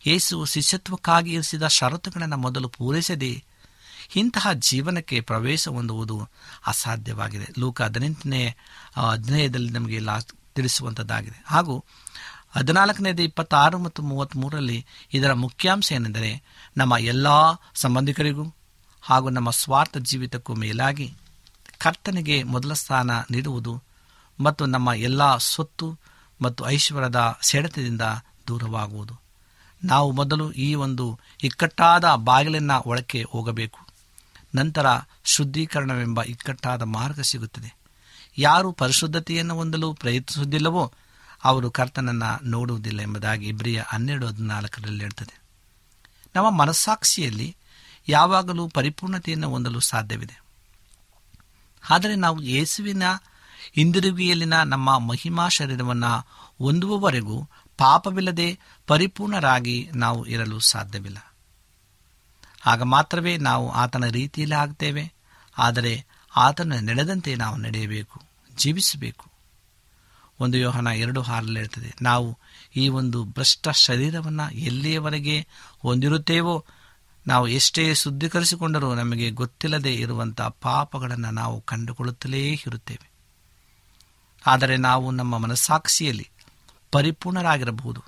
ಯೇಸು 0.07 0.45
ಶಿಷ್ಯತ್ವಕ್ಕಾಗಿ 0.45 1.33
ಇರಿಸಿದ 1.33 1.67
ಷರತ್ತುಗಳನ್ನು 1.69 2.37
ಮೊದಲು 2.37 2.69
ಪೂರೈಸದೆ 2.69 3.33
ಇಂತಹ 4.17 4.53
ಜೀವನಕ್ಕೆ 4.53 5.21
ಪ್ರವೇಶ 5.21 5.69
ಹೊಂದುವುದು 5.69 6.29
ಅಸಾಧ್ಯವಾಗಿದೆ. 6.67 7.49
ಲೂಕ 7.59 7.83
ಹದಿನೆಂಟನೇ 7.83 8.57
ಅಧ್ಯಯದಲ್ಲಿ 9.13 9.71
ನಮಗೆ 9.71 9.99
ಲಾ 9.99 10.19
ತಿಳಿಸುವಂಥದ್ದಾಗಿದೆ 10.55 11.43
ಹಾಗೂ 11.47 11.85
ಹದಿನಾಲ್ಕನೇದು 12.51 13.23
ಇಪ್ಪತ್ತಾರು 13.23 13.79
ಮತ್ತು 13.79 14.03
ಮೂವತ್ತ್ಮೂರರಲ್ಲಿ 14.03 14.87
ಇದರ 15.13 15.33
ಮುಖ್ಯಾಂಶ 15.33 15.93
ಏನೆಂದರೆ 15.93 16.43
ನಮ್ಮ 16.77 16.95
ಎಲ್ಲ 16.99 17.27
ಸಂಬಂಧಿಕರಿಗೂ 17.75 18.57
ಹಾಗೂ 19.03 19.29
ನಮ್ಮ 19.29 19.51
ಸ್ವಾರ್ಥ 19.51 19.97
ಜೀವಿತಕ್ಕೂ 19.97 20.55
ಮೇಲಾಗಿ 20.55 21.15
ಕರ್ತನಿಗೆ 21.79 22.43
ಮೊದಲ 22.43 22.73
ಸ್ಥಾನ 22.73 23.11
ನೀಡುವುದು 23.31 23.83
ಮತ್ತು 24.41 24.67
ನಮ್ಮ 24.67 24.89
ಎಲ್ಲ 24.89 25.37
ಸ್ವತ್ತು 25.37 25.99
ಮತ್ತು 26.43 26.67
ಐಶ್ವರ್ಯದ 26.69 27.39
ಸೆಳೆತದಿಂದ 27.43 28.03
ದೂರವಾಗುವುದು. 28.49 29.21
ನಾವು 29.85 30.13
ಮೊದಲು 30.13 30.53
ಈ 30.53 30.75
ಒಂದು 30.75 31.19
ಇಕ್ಕಟ್ಟಾದ 31.43 32.15
ಬಾಗಿಲಿನ 32.15 32.71
ಒಳಕ್ಕೆ 32.71 33.23
ಹೋಗಬೇಕು. 33.23 33.92
ನಂತರ 34.55 34.87
ಶುದ್ಧೀಕರಣವೆಂಬ 35.25 36.23
ಇಕ್ಕಟ್ಟಾದ 36.23 36.83
ಮಾರ್ಗ 36.83 37.21
ಸಿಗುತ್ತದೆ. 37.21 37.75
ಯಾರು 38.39 38.73
ಪರಿಶುದ್ಧತೆಯನ್ನು 38.73 39.55
ಹೊಂದಲು 39.55 39.93
ಪ್ರಯತ್ನಿಸುವುದಿಲ್ಲವೋ 39.93 40.93
ಅವರು 41.45 41.71
ಕರ್ತನನ್ನು 41.71 42.45
ನೋಡುವುದಿಲ್ಲ 42.45 43.01
ಎಂಬುದಾಗಿ 43.01 43.49
ಇಬ್ರಿಯ 43.49 43.83
ಹನ್ನೆರಡು 43.87 44.27
ಹದಿನಾಲ್ಕರಲ್ಲಿ 44.27 45.01
ಹೇಳ್ತದೆ. 45.01 45.41
ನಮ್ಮ 46.35 46.51
ಮನಸ್ಸಾಕ್ಷಿಯಲ್ಲಿ 46.51 47.57
ಯಾವಾಗಲೂ 48.09 48.69
ಪರಿಪೂರ್ಣತೆಯನ್ನು 48.69 49.51
ಹೊಂದಲು 49.51 49.81
ಸಾಧ್ಯವಿದೆ. 49.81 50.43
ಆದರೆ 51.91 52.17
ನಾವು 52.17 52.43
ಯೇಸುವಿನ 52.43 53.03
ಹಿಂದಿರುಗಿಯಲ್ಲಿನ 53.73 54.63
ನಮ್ಮ 54.63 54.99
ಮಹಿಮಾ 54.99 55.49
ಶರೀರವನ್ನು 55.49 56.27
ಹೊಂದುವವರೆಗೂ 56.59 57.49
ಪಾಪವಿಲ್ಲದೆ 57.79 58.59
ಪರಿಪೂರ್ಣರಾಗಿ 58.87 59.91
ನಾವು 59.95 60.27
ಇರಲು 60.27 60.61
ಸಾಧ್ಯವಿಲ್ಲ. 60.61 61.32
ಆಗ 62.67 62.83
ಮಾತ್ರವೇ 62.83 63.37
ನಾವು 63.37 63.71
ಆತನ 63.71 64.07
ರೀತಿಯಲ್ಲಿ 64.07 64.55
ಆಗ್ತೇವೆ. 64.55 65.13
ಆದರೆ 65.59 66.05
ಆತನ 66.37 66.73
ನಡೆದಂತೆ 66.81 67.35
ನಾವು 67.35 67.57
ನಡೆಯಬೇಕು, 67.57 68.23
ಜೀವಿಸಬೇಕು. 68.57 69.31
ಒಂದು 70.41 70.59
ಯೋಹನ 70.59 70.87
ಎರಡು 70.87 71.23
ಹಾರಲ್ಲಿ 71.23 71.61
ಇರ್ತದೆ 71.61 71.95
ನಾವು 72.03 72.39
ಈ 72.77 72.89
ಒಂದು 72.89 73.25
ಭ್ರಷ್ಟ 73.25 73.69
ಶರೀರವನ್ನು 73.69 74.55
ಎಲ್ಲಿಯವರೆಗೆ 74.55 75.47
ಹೊಂದಿರುತ್ತೇವೋ, 75.79 76.65
ನಾವು 77.27 77.49
ಎಷ್ಟೇ 77.49 77.95
ಶುದ್ಧೀಕರಿಸಿಕೊಂಡರೂ 77.95 78.95
ನಮಗೆ 78.95 79.31
ಗೊತ್ತಿಲ್ಲದೆ 79.31 79.95
ಇರುವಂಥ 79.95 80.41
ಪಾಪಗಳನ್ನು 80.41 81.31
ನಾವು 81.31 81.61
ಕಂಡುಕೊಳ್ಳುತ್ತಲೇ 81.61 82.49
ಇರುತ್ತೇವೆ. 82.49 83.11
ಆದರೆ 84.47 84.77
ನಾವು 84.77 85.11
ನಮ್ಮ 85.11 85.39
ಮನಸ್ಸಾಕ್ಷಿಯಲ್ಲಿ 85.39 86.31
ಪರಿಪೂರ್ಣರಾಗಿರಬಹುದು. 86.91 88.05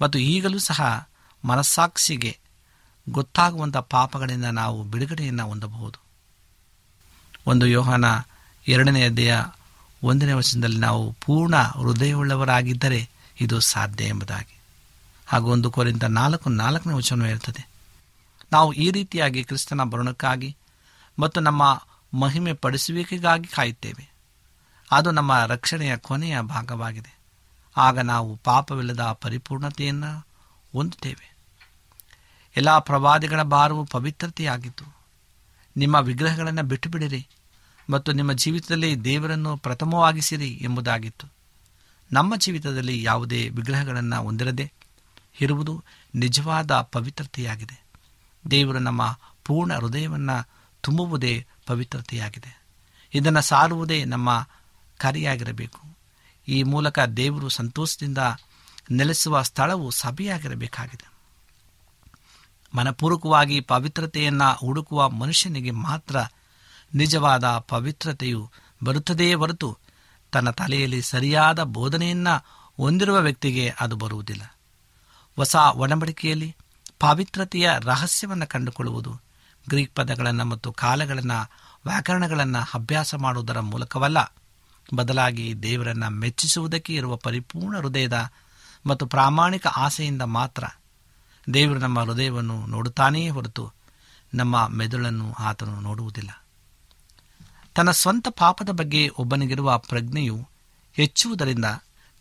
ಮತ್ತು 0.00 0.18
ಈಗಲೂ 0.18 0.58
ಸಹ 0.58 1.08
ಮನಸ್ಸಾಕ್ಷಿಗೆ 1.44 2.38
ಗೊತ್ತಾಗುವಂಥ 3.08 3.76
ಪಾಪಗಳಿಂದ 3.76 4.44
ನಾವು 4.44 4.82
ಬಿಡುಗಡೆಯನ್ನು 4.82 5.46
ಹೊಂದಬಹುದು. 5.46 6.02
ಒಂದು 7.46 7.66
ಯೋಹನ 7.66 8.04
ಎರಡನೇ 8.68 9.04
ಅಧ್ಯಾಯ 9.04 9.44
ಒಂದನೇ 10.02 10.32
ವರ್ಷದಲ್ಲಿ 10.32 10.78
ನಾವು 10.78 11.12
ಪೂರ್ಣ 11.12 11.56
ಹೃದಯವುಳ್ಳವರಾಗಿದ್ದರೆ 11.56 13.08
ಇದು 13.40 13.60
ಸಾಧ್ಯ 13.60 14.04
ಎಂಬುದಾಗಿ. 14.04 14.58
ಹಾಗೂ 15.26 15.50
ಒಂದು 15.50 15.70
ಕೋರಿಂದ 15.70 16.02
ನಾಲ್ಕು 16.02 16.50
ನಾಲ್ಕನೇ 16.50 16.94
ವಚನ 16.94 17.22
ಇರ್ತದೆ 17.22 17.68
ನಾವು 18.52 18.72
ಈ 18.72 18.90
ರೀತಿಯಾಗಿ 18.90 19.44
ಕ್ರಿಸ್ತನ 19.44 19.84
ಭರಣಕ್ಕಾಗಿ 19.84 20.56
ಮತ್ತು 21.18 21.40
ನಮ್ಮ 21.40 21.86
ಮಹಿಮೆ 22.14 22.52
ಪಡಿಸುವಿಕೆಗಾಗಿ 22.52 23.48
ಕಾಯುತ್ತೇವೆ. 23.48 24.14
ಅದು 24.90 25.10
ನಮ್ಮ 25.10 25.44
ರಕ್ಷಣೆಯ 25.46 25.96
ಕೊನೆಯ 25.96 26.40
ಭಾಗವಾಗಿದೆ. 26.40 27.18
ಆಗ 27.76 27.98
ನಾವು 27.98 28.36
ಪಾಪವಿಲ್ಲದ 28.36 29.00
ಪರಿಪೂರ್ಣತೆಯನ್ನು 29.00 30.26
ಹೊಂದುತ್ತೇವೆ. 30.72 31.35
ಎಲ್ಲ 32.56 32.78
ಪ್ರವಾದಿಗಳ 32.78 33.42
ಭಾರವು 33.42 33.84
ಪವಿತ್ರತೆಯಾಗಿತ್ತು. 33.84 34.84
ನಿಮ್ಮ 35.76 35.96
ವಿಗ್ರಹಗಳನ್ನು 35.96 36.62
ಬಿಟ್ಟು 36.62 36.88
ಬಿಡಿರಿ 36.88 37.28
ಮತ್ತು 37.90 38.12
ನಿಮ್ಮ 38.12 38.32
ಜೀವಿತದಲ್ಲಿ 38.32 39.04
ದೇವರನ್ನು 39.04 39.56
ಪ್ರಥಮವಾಗಿಸಿರಿ 39.56 40.48
ಎಂಬುದಾಗಿತ್ತು. 40.48 41.26
ನಮ್ಮ 42.12 42.36
ಜೀವಿತದಲ್ಲಿ 42.36 43.02
ಯಾವುದೇ 43.02 43.48
ವಿಗ್ರಹಗಳನ್ನು 43.48 44.22
ಹೊಂದಿರದೆ 44.22 44.72
ಇರುವುದು 45.40 45.84
ನಿಜವಾದ 46.14 46.80
ಪವಿತ್ರತೆಯಾಗಿದೆ. 46.80 47.84
ದೇವರು 48.50 48.78
ನಮ್ಮ 48.78 49.18
ಪೂರ್ಣ 49.44 49.74
ಹೃದಯವನ್ನು 49.74 50.48
ತುಂಬುವುದೇ 50.80 51.46
ಪವಿತ್ರತೆಯಾಗಿದೆ. 51.66 52.62
ಇದನ್ನು 53.14 53.40
ಸಾರುವುದೇ 53.40 54.04
ನಮ್ಮ 54.04 54.48
ಕಾರ್ಯಾಗಿರಬೇಕು. 54.98 55.80
ಈ 56.48 56.62
ಮೂಲಕ 56.62 56.98
ದೇವರು 57.00 57.48
ಸಂತೋಷದಿಂದ 57.48 58.18
ನೆಲೆಸುವ 58.90 59.42
ಸ್ಥಳವು 59.42 59.90
ಸಭೆಯಾಗಿರಬೇಕಾಗಿದೆ. 59.90 61.15
ಮನಪೂರ್ವಕವಾಗಿ 62.76 63.60
ಪವಿತ್ರತೆಯನ್ನು 63.60 64.56
ಹುಡುಕುವ 64.58 65.08
ಮನುಷ್ಯನಿಗೆ 65.08 65.70
ಮಾತ್ರ 65.70 66.16
ನಿಜವಾದ 66.94 67.44
ಪವಿತ್ರತೆಯು 67.44 68.50
ಬರುತ್ತದೆಯೇ 68.84 69.34
ಹೊರತು 69.34 69.78
ತನ್ನ 70.32 70.50
ತಲೆಯಲ್ಲಿ 70.50 71.02
ಸರಿಯಾದ 71.02 71.62
ಬೋಧನೆಯನ್ನು 71.62 72.44
ಹೊಂದಿರುವ 72.76 73.16
ವ್ಯಕ್ತಿಗೆ 73.16 73.74
ಅದು 73.80 73.96
ಬರುವುದಿಲ್ಲ. 73.96 74.56
ಹೊಸ 75.36 75.56
ಒಡಂಬಡಿಕೆಯಲ್ಲಿ 75.56 76.56
ಪವಿತ್ರತೆಯ 77.00 77.70
ರಹಸ್ಯವನ್ನು 77.84 78.46
ಕಂಡುಕೊಳ್ಳುವುದು, 78.46 79.20
ಗ್ರೀಕ್ 79.68 79.94
ಪದಗಳನ್ನು 79.94 80.44
ಮತ್ತು 80.44 80.72
ಕಾಲಗಳನ್ನು, 80.72 81.50
ವ್ಯಾಕರಣಗಳನ್ನು 81.86 82.70
ಅಭ್ಯಾಸ 82.74 83.14
ಮಾಡುವುದರ 83.14 83.60
ಮೂಲಕವಲ್ಲ. 83.60 84.32
ಬದಲಾಗಿ 84.94 85.62
ದೇವರನ್ನು 85.62 86.10
ಮೆಚ್ಚಿಸುವುದಕ್ಕೆ 86.10 86.94
ಇರುವ 86.94 87.16
ಪರಿಪೂರ್ಣ 87.16 87.78
ಹೃದಯದ 87.78 88.30
ಮತ್ತು 88.86 89.06
ಪ್ರಾಮಾಣಿಕ 89.06 89.66
ಆಸೆಯಿಂದ 89.66 90.22
ಮಾತ್ರ 90.22 90.64
ದೇವರು 91.54 91.78
ನಮ್ಮ 91.78 92.00
ಹೃದಯವನ್ನು 92.00 92.66
ನೋಡುತ್ತಾನೆಯೇ 92.66 93.28
ಹೊರತು 93.28 93.72
ನಮ್ಮ 94.34 94.68
ಮೆದುಳನ್ನು 94.68 95.32
ಆತನು 95.32 95.80
ನೋಡುವುದಿಲ್ಲ. 95.80 96.44
ತನ್ನ 97.74 97.90
ಸ್ವಂತ 97.90 98.28
ಪಾಪದ 98.28 98.70
ಬಗ್ಗೆ 98.70 99.08
ಒಬ್ಬನಿಗಿರುವ 99.08 99.78
ಪ್ರಜ್ಞೆಯು 99.78 100.48
ಹೆಚ್ಚುವುದರಿಂದ 100.92 101.64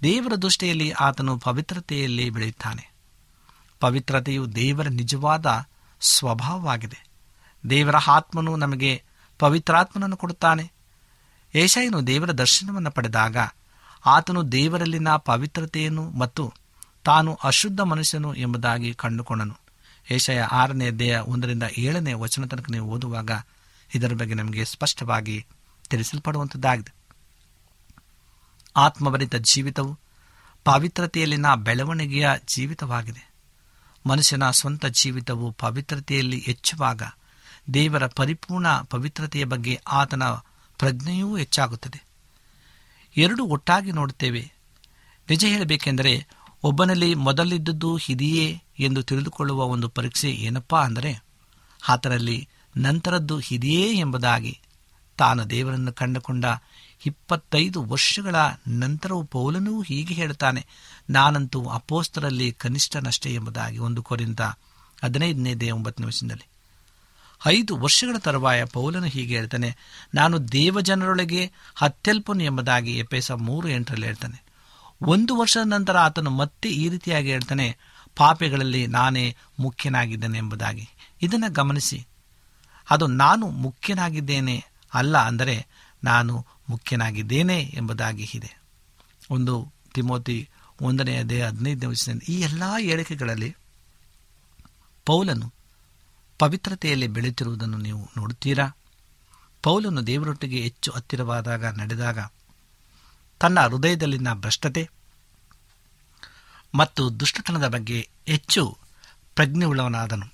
ದೇವರ 0.04 0.36
ದೃಷ್ಟಿಯಲ್ಲಿ 0.36 0.92
ಆತನು 0.92 1.40
ಪವಿತ್ರತೆಯಲ್ಲಿ 1.40 2.30
ಬೆಳೆಯುತ್ತಾನೆ. 2.30 2.92
ಪವಿತ್ರತೆಯು 3.80 4.56
ದೇವರ 4.56 4.88
ನಿಜವಾದ 4.88 5.46
ಸ್ವಭಾವವಾಗಿದೆ. 6.02 7.08
ದೇವರ 7.70 7.96
ಆತ್ಮನು 8.08 8.56
ನಮಗೆ 8.56 9.04
ಪವಿತ್ರಾತ್ಮನನ್ನು 9.40 10.18
ಕೊಡುತ್ತಾನೆ. 10.18 10.72
ಏಷಾಯನು 11.56 12.08
ದೇವರ 12.08 12.32
ದರ್ಶನವನ್ನು 12.32 12.92
ಪಡೆದಾಗ 12.92 13.38
ಆತನು 14.06 14.52
ದೇವರಲ್ಲಿನ 14.52 15.16
ಪವಿತ್ರತೆಯನ್ನು 15.16 16.10
ಮತ್ತು 16.10 16.54
ತಾನು 17.06 17.40
ಅಶುದ್ಧ 17.44 17.82
ಮನುಷ್ಯನು 17.82 18.34
ಎಂಬುದಾಗಿ 18.34 18.94
ಕಂಡುಕೊಂಡನು. 18.94 19.58
ಏಷಯ 20.12 20.42
ಆರನೇ 20.42 20.92
ದೇಹ 20.92 21.28
ಒಂದರಿಂದ 21.28 21.64
ಏಳನೇ 21.78 22.14
ವಚನ 22.14 22.46
ತನಕ 22.46 22.70
ನೀವು 22.70 22.88
ಓದುವಾಗ 22.88 23.32
ಇದರ 23.96 24.14
ಬಗ್ಗೆ 24.14 24.34
ನಮಗೆ 24.34 24.66
ಸ್ಪಷ್ಟವಾಗಿ 24.66 25.46
ತಿಳಿಸಲ್ಪಡುವಂಥದ್ದಾಗಿದೆ 25.90 26.96
ಆತ್ಮಭರಿತ 28.76 29.36
ಜೀವಿತವು 29.36 30.00
ಪವಿತ್ರತೆಯಲ್ಲಿನ 30.64 31.56
ಬೆಳವಣಿಗೆಯ 31.56 32.30
ಜೀವಿತವಾಗಿದೆ. 32.48 33.34
ಮನುಷ್ಯನ 34.06 34.52
ಸ್ವಂತ 34.52 34.86
ಜೀವಿತವು 34.86 35.52
ಪವಿತ್ರತೆಯಲ್ಲಿ 35.52 36.40
ಹೆಚ್ಚುವಾಗ 36.40 37.02
ದೇವರ 37.74 38.08
ಪರಿಪೂರ್ಣ 38.08 38.68
ಪವಿತ್ರತೆಯ 38.82 39.44
ಬಗ್ಗೆ 39.44 39.82
ಆತನ 39.88 40.24
ಪ್ರಜ್ಞೆಯೂ 40.78 41.38
ಹೆಚ್ಚಾಗುತ್ತದೆ. 41.38 42.06
ಎರಡು 43.18 43.44
ಒಟ್ಟಾಗಿ 43.44 43.92
ನೋಡುತ್ತೇವೆ. 43.92 44.54
ನಿಜ 45.30 45.46
ಹೇಳಬೇಕೆಂದರೆ 45.46 46.28
ಒಬ್ಬನಲ್ಲಿ 46.66 47.16
ಮೊದಲಿದ್ದದ್ದು 47.16 47.98
ಇದೆಯೇ 48.10 48.64
ಎಂದು 48.80 49.04
ತಿಳಿದುಕೊಳ್ಳುವ 49.04 49.66
ಒಂದು 49.66 49.90
ಪರೀಕ್ಷೆ 49.90 50.30
ಏನಪ್ಪಾ 50.32 50.84
ಅಂದರೆ, 50.84 51.24
ಆತನಲ್ಲಿ 51.88 52.48
ನಂತರದ್ದು 52.78 53.40
ಇದೆಯೇ 53.40 54.00
ಎಂಬುದಾಗಿ 54.00 54.60
ತಾನು 55.18 55.50
ದೇವರನ್ನು 55.50 55.94
ಕಂಡುಕೊಂಡ 55.94 56.46
ಇಪ್ಪತ್ತೈದು 57.06 57.84
ವರ್ಷಗಳ 57.84 58.36
ನಂತರವೂ 58.68 59.24
ಪೌಲನೂ 59.24 59.82
ಹೀಗೆ 59.82 60.14
ಹೇಳ್ತಾನೆ 60.14 60.66
ನಾನಂತೂ 61.10 61.66
ಅಪೋಸ್ತರಲ್ಲಿ 61.66 62.52
ಕನಿಷ್ಠನಷ್ಟೇ 62.52 63.34
ಎಂಬುದಾಗಿ. 63.34 63.78
ಒಂದು 63.78 64.04
ಕೊರಿಂದ 64.04 64.40
ಹದಿನೈದನೇ 65.04 65.54
ದೇ 65.54 65.72
ಒಂಬತ್ತನೇ 65.72 66.04
ನಿಮಿಷದಲ್ಲಿ 66.04 66.48
ಐದು 67.48 67.78
ವರ್ಷಗಳ 67.78 68.18
ತರುವಾಯ 68.18 68.66
ಪೌಲನು 68.66 69.06
ಹೀಗೆ 69.06 69.38
ಹೇಳ್ತಾನೆ, 69.38 69.78
ನಾನು 70.14 70.52
ದೇವಜನರೊಳಗೆ 70.52 71.52
ಹತ್ತೆಲ್ಪನು 71.76 72.44
ಎಂಬುದಾಗಿ 72.44 72.98
ಎಪೇಸ 72.98 73.32
ಮೂರು 73.32 73.70
ಎಂಟರಲ್ಲಿ 73.70 74.06
ಹೇಳ್ತಾನೆ. 74.06 74.45
ಒಂದು 75.02 75.36
ವರ್ಷದ 75.36 75.62
ನಂತರ 75.66 75.98
ಆತನು 75.98 76.30
ಮತ್ತೆ 76.30 76.70
ಈ 76.70 76.90
ರೀತಿಯಾಗಿ 76.90 77.30
ಹೇಳ್ತಾನೆ, 77.32 77.78
ಪಾಪೆಗಳಲ್ಲಿ 78.16 78.88
ನಾನೇ 78.88 79.36
ಮುಖ್ಯನಾಗಿದ್ದೇನೆ 79.60 80.38
ಎಂಬುದಾಗಿ. 80.38 80.90
ಇದನ್ನು 81.22 81.54
ಗಮನಿಸಿ. 81.54 82.08
ಅದು 82.90 83.08
ನಾನು 83.08 83.50
ಮುಖ್ಯನಾಗಿದ್ದೇನೆ 83.50 84.66
ಅಲ್ಲ 84.94 85.18
ಅಂದರೆ 85.18 85.68
ನಾನು 86.04 86.46
ಮುಖ್ಯನಾಗಿದ್ದೇನೆ 86.70 87.72
ಎಂಬುದಾಗಿ 87.74 88.32
ಇದೆ. 88.34 88.62
ಒಂದು 89.32 89.74
ತಿಮೋತಿ 89.94 90.50
ಒಂದನೆಯ 90.82 91.24
ದೇ 91.24 91.42
ಹದಿನೈದನೇ 91.42 91.86
ವಯಸ್ಸಿನಲ್ಲಿ 91.86 92.34
ಈ 92.34 92.42
ಎಲ್ಲ 92.42 92.64
ಹೇಳಿಕೆಗಳಲ್ಲಿ 92.80 93.56
ಪೌಲನು 95.06 95.54
ಪವಿತ್ರತೆಯಲ್ಲಿ 96.40 97.08
ಬೆಳೆಯುತ್ತಿರುವುದನ್ನು 97.08 97.78
ನೀವು 97.78 98.10
ನೋಡುತ್ತೀರಾ? 98.18 98.78
ಪೌಲನು 99.64 100.08
ದೇವರೊಟ್ಟಿಗೆ 100.08 100.62
ಹೆಚ್ಚು 100.62 100.92
ಹತ್ತಿರವಾದಾಗ, 100.92 101.66
ನಡೆದಾಗ 101.66 102.20
ತನ್ನ 103.40 103.60
ಹೃದಯದಲ್ಲಿನ 103.60 104.34
ಭ್ರಷ್ಟತೆ 104.34 104.90
ಮತ್ತು 106.76 107.20
ದುಷ್ಟತನದ 107.20 107.68
ಬಗ್ಗೆ 107.68 108.10
ಹೆಚ್ಚು 108.28 108.78
ಪ್ರಜ್ಞೆಯುಳ್ಳವನಾದನು. 109.36 110.26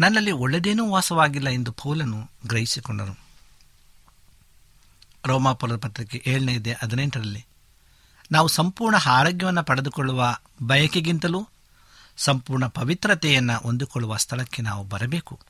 ನನ್ನಲ್ಲಿ 0.00 0.32
ಒಳ್ಳೆಯದೇನೂ 0.32 0.90
ವಾಸವಾಗಿಲ್ಲ 0.90 1.48
ಎಂದು 1.48 1.72
ಪೌಲನು 1.72 2.30
ಗ್ರಹಿಸಿಕೊಂಡನು. 2.46 3.16
ರೋಮಾಪುರ 5.26 5.76
ಪತ್ರಿಕೆ 5.76 6.22
ಏಳನೇದೆ 6.26 6.72
ಹದಿನೆಂಟರಲ್ಲಿ, 6.72 7.46
ನಾವು 8.32 8.48
ಸಂಪೂರ್ಣ 8.48 8.96
ಆರೋಗ್ಯವನ್ನು 8.96 9.62
ಪಡೆದುಕೊಳ್ಳುವ 9.62 10.36
ಬಯಕೆಗಿಂತಲೂ 10.62 11.48
ಸಂಪೂರ್ಣ 12.16 12.66
ಪವಿತ್ರತೆಯನ್ನು 12.66 13.58
ಹೊಂದಿಕೊಳ್ಳುವ 13.58 14.16
ಸ್ಥಳಕ್ಕೆ 14.16 14.62
ನಾವು 14.62 14.84
ಬರಬೇಕು. 14.84 15.40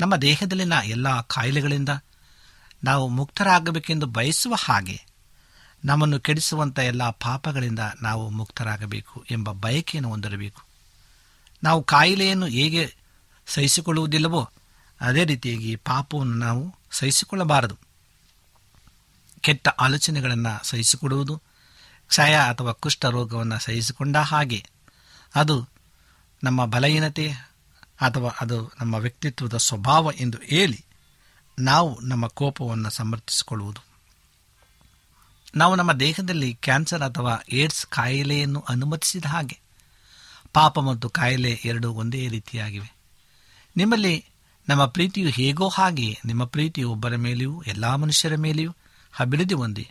ನಮ್ಮ 0.00 0.16
ದೇಹದಲ್ಲಿನ 0.16 0.72
ಎಲ್ಲ 0.84 1.20
ಕಾಯಿಲೆಗಳಿಂದ 1.20 1.88
ನಾವು 2.84 3.08
ಮುಕ್ತರಾಗಬೇಕೆಂದು 3.08 4.06
ಬಯಸುವ 4.06 4.54
ಹಾಗೆ 4.54 5.06
ನಮ್ಮನ್ನು 5.84 6.20
ಕೆಡಿಸುವಂಥ 6.20 6.78
ಎಲ್ಲ 6.78 7.10
ಪಾಪಗಳಿಂದ 7.10 7.78
ನಾವು 8.02 8.30
ಮುಕ್ತರಾಗಬೇಕು 8.30 9.24
ಎಂಬ 9.30 9.50
ಬಯಕೆಯನ್ನು 9.52 10.08
ಹೊಂದಿರಬೇಕು. 10.08 10.62
ನಾವು 11.62 11.82
ಕಾಯಿಲೆಯನ್ನು 11.82 12.46
ಹೇಗೆ 12.46 12.96
ಸಹಿಸಿಕೊಳ್ಳುವುದಿಲ್ಲವೋ 13.46 14.50
ಅದೇ 15.00 15.24
ರೀತಿಯಾಗಿ 15.24 15.76
ಪಾಪವನ್ನು 15.76 16.34
ನಾವು 16.34 16.74
ಸಹಿಸಿಕೊಳ್ಳಬಾರದು. 16.90 17.78
ಕೆಟ್ಟ 19.40 19.68
ಆಲೋಚನೆಗಳನ್ನು 19.68 20.66
ಸಹಿಸಿಕೊಡುವುದು, 20.66 21.42
ಕ್ಷಯ 22.08 22.34
ಅಥವಾ 22.34 22.72
ಕುಷ್ಠ 22.72 23.06
ರೋಗವನ್ನು 23.06 23.58
ಸಹಿಸಿಕೊಂಡ 23.58 24.16
ಹಾಗೆ 24.16 24.64
ಅದು 25.34 25.68
ನಮ್ಮ 26.44 26.66
ಬಲಹೀನತೆ 26.66 27.32
ಅಥವಾ 28.00 28.30
ಅದು 28.40 28.72
ನಮ್ಮ 28.80 28.94
ವ್ಯಕ್ತಿತ್ವದ 28.94 29.56
ಸ್ವಭಾವ 29.56 30.10
ಎಂದು 30.16 30.38
ಹೇಳಿ 30.44 30.84
ನಾವು 31.58 32.00
ನಮ್ಮ 32.00 32.26
ಕೋಪವನ್ನು 32.26 32.90
ಸಮರ್ಥಿಸಿಕೊಳ್ಳುವುದು. 32.90 33.84
ನಾವು 35.56 35.76
ನಮ್ಮ 35.76 35.92
ದೇಹದಲ್ಲಿ 35.92 36.54
ಕ್ಯಾನ್ಸರ್ 36.54 37.02
ಅಥವಾ 37.02 37.44
ಏಡ್ಸ್ 37.52 37.86
ಕಾಯಿಲೆಯನ್ನು 37.86 38.64
ಅನುಮತಿಸಿದ 38.68 39.26
ಹಾಗೆ, 39.26 39.60
ಪಾಪ 40.52 40.80
ಮತ್ತು 40.80 41.08
ಕಾಯಿಲೆ 41.08 41.50
ಎರಡೂ 41.64 41.92
ಒಂದೇ 41.92 42.28
ರೀತಿಯಾಗಿವೆ. 42.28 42.94
ನಿಮ್ಮಲ್ಲಿ 43.76 44.26
ನಮ್ಮ 44.68 44.86
ಪ್ರೀತಿಯು 44.86 45.28
ಹೇಗೋ 45.28 45.68
ಹಾಗೆ 45.68 46.20
ನಿಮ್ಮ 46.24 46.44
ಪ್ರೀತಿಯು 46.44 46.90
ಒಬ್ಬರ 46.90 47.16
ಮೇಲೆಯೂ, 47.16 47.62
ಎಲ್ಲ 47.66 47.94
ಮನುಷ್ಯರ 47.94 48.36
ಮೇಲೆಯೂ 48.36 48.76
ಅಭಿವೃದ್ಧಿ 49.20 49.54
ಹೊಂದಿ, 49.54 49.90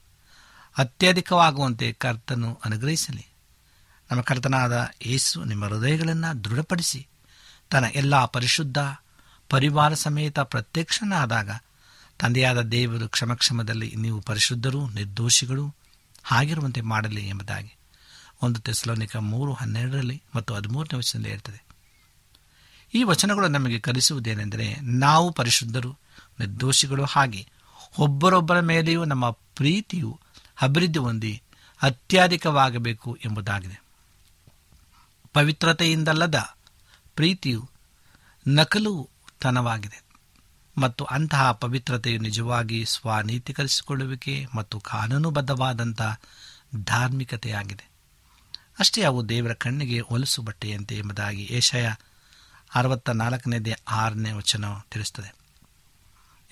ಅತ್ಯಧಿಕವಾಗುವಂತೆ 0.78 1.94
ಕರ್ತನು 1.94 2.62
ಅನುಗ್ರಹಿಸಲಿ. 2.66 3.28
ನಮ್ಮ 4.12 4.22
ಕರ್ತನಾದ 4.22 4.92
ಯೇಸು 5.06 5.44
ನಿಮ್ಮ 5.44 5.66
ಹೃದಯಗಳನ್ನು 5.66 6.44
ದೃಢಪಡಿಸಿ, 6.44 7.08
ತನ್ನ 7.70 7.86
ಎಲ್ಲ 7.96 8.26
ಪರಿಶುದ್ಧ 8.26 8.78
ಪರಿವಾರ 9.50 9.94
ಸಮೇತ 9.94 10.40
ಪ್ರತ್ಯಕ್ಷನಾದಾಗ 10.40 11.50
ತಂದೆಯಾದ 12.20 12.62
ದೇವರು 12.62 13.10
ಕ್ಷಮಕ್ಷಮದಲ್ಲಿ 13.10 13.96
ನೀವು 13.98 14.22
ಪರಿಶುದ್ಧರು, 14.22 14.90
ನಿರ್ದೋಷಿಗಳು 14.90 15.76
ಹಾಗಿರುವಂತೆ 16.24 16.82
ಮಾಡಲಿ 16.82 17.28
ಎಂಬುದಾಗಿ 17.28 17.76
ಒಂದು 18.42 18.60
ತೆಸಲೋನಿಕ 18.60 19.16
ಮೂರು 19.16 19.54
ಹನ್ನೆರಡರಲ್ಲಿ 19.54 20.24
ಮತ್ತು 20.36 20.54
ಹದಿಮೂರನೇ 20.54 20.98
ವಚನದಲ್ಲಿ 20.98 21.34
ಇರ್ತದೆ 21.34 21.66
ಈ 22.94 23.04
ವಚನಗಳು 23.04 23.48
ನಮಗೆ 23.48 23.80
ಕಲಿಸುವುದೇನೆಂದರೆ 23.80 24.76
ನಾವು 24.82 25.32
ಪರಿಶುದ್ಧರು, 25.32 25.98
ನಿರ್ದೋಷಿಗಳು 26.40 27.06
ಹಾಗೆ 27.06 27.48
ಒಬ್ಬರೊಬ್ಬರ 28.00 28.60
ಮೇಲೆಯೂ 28.60 29.06
ನಮ್ಮ 29.06 29.30
ಪ್ರೀತಿಯು 29.30 30.20
ಅಭಿವೃದ್ಧಿ 30.62 31.00
ಹೊಂದಿ 31.00 31.42
ಅತ್ಯಧಿಕವಾಗಬೇಕು 31.82 33.18
ಎಂಬುದಾಗಿದೆ. 33.26 33.84
ಪವಿತ್ರತೆಯಿಂದಲ್ಲದ 35.34 36.56
ಪ್ರೀತಿಯು 37.16 37.70
ನಕಲುತನವಾಗಿದೆ 39.44 40.04
ಮತ್ತು 40.78 41.06
ಅಂತಹ 41.06 41.52
ಪವಿತ್ರತೆಯು 41.52 42.22
ನಿಜವಾಗಿ 42.22 42.86
ಸ್ವಾನೀತೀಕರಿಸಿಕೊಳ್ಳುವಿಕೆ 42.86 44.48
ಮತ್ತು 44.56 44.80
ಕಾನೂನುಬದ್ಧವಾದಂಥ 44.80 46.02
ಧಾರ್ಮಿಕತೆಯಾಗಿದೆ. 46.76 47.90
ಅಷ್ಟೇ 48.80 49.02
ಅವು 49.02 49.30
ದೇವರ 49.30 49.54
ಕಣ್ಣಿಗೆ 49.54 50.00
ಹೊಲಸು 50.00 50.42
ಬಟ್ಟೆಯಂತೆ 50.42 50.98
ಎಂಬುದಾಗಿ 50.98 51.48
ಏಷಯ 51.52 51.92
ಅರವತ್ತ 52.76 53.10
ನಾಲ್ಕನೇದೇ 53.10 53.76
ಆರನೇ 53.88 54.32
ವಚನ 54.32 54.66
ತಿಳಿಸುತ್ತದೆ. 54.92 55.36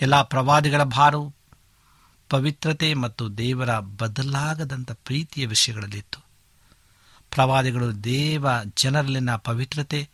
ಎಲ್ಲ 0.00 0.22
ಪ್ರವಾದಿಗಳ 0.22 0.82
ಭಾರವು 0.82 1.34
ಪವಿತ್ರತೆ 2.28 2.94
ಮತ್ತು 2.94 3.38
ದೇವರ 3.38 3.78
ಬದಲಾಗದಂಥ 3.78 4.92
ಪ್ರೀತಿಯ 4.92 5.46
ವಿಷಯಗಳಲ್ಲಿತ್ತು. 5.46 6.24
ಪ್ರವಾದಿಗಳು 7.30 8.04
ದೇವ 8.04 8.46
ಜನರಲ್ಲಿನ 8.76 9.36
ಪವಿತ್ರತೆ 9.36 10.08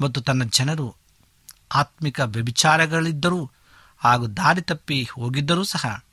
ಮತ್ತು 0.00 0.20
ತನ್ನ 0.20 0.42
ಜನರು 0.44 1.07
ಆತ್ಮಿಕ 1.74 2.20
ವ್ಯಭಿಚಾರಗಳಿದ್ದರೂ 2.20 3.50
ಹಾಗೂ 3.98 4.26
ದಾರಿ 4.26 4.62
ತಪ್ಪಿ 4.62 5.08
ಹೋಗಿದ್ದರೂ 5.12 5.64
ಸಹ 5.64 6.04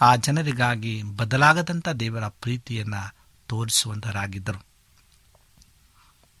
ಆ 0.00 0.16
ಜನರಿಗಾಗಿ 0.16 1.02
ಬದಲಾಗದಂಥ 1.02 1.88
ದೇವರ 1.88 2.28
ಪ್ರೀತಿಯನ್ನು 2.28 3.16
ತೋರಿಸುವಂತರಾಗಿದ್ದರು. 3.46 4.64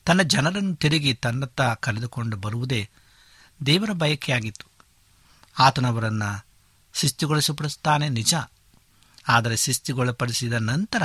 ತನ್ನ 0.04 0.22
ಜನರನ್ನು 0.22 0.74
ತಿರುಗಿ 0.74 1.14
ತನ್ನತ್ತ 1.14 1.60
ಕರೆದುಕೊಂಡು 1.60 2.36
ಬರುವುದೇ 2.36 2.90
ದೇವರ 3.66 3.90
ಬಯಕೆಯಾಗಿತ್ತು. 3.92 4.66
ಆತನವರನ್ನು 5.58 6.46
ಶಿಸ್ತಿಗೊಳಿಸಪಡಿಸುತ್ತಾನೆ 6.94 8.08
ನಿಜ. 8.08 8.34
ಆದರೆ 9.28 9.56
ಶಿಸ್ತಿಗೊಳಪಡಿಸಿದ 9.56 10.52
ನಂತರ 10.52 11.02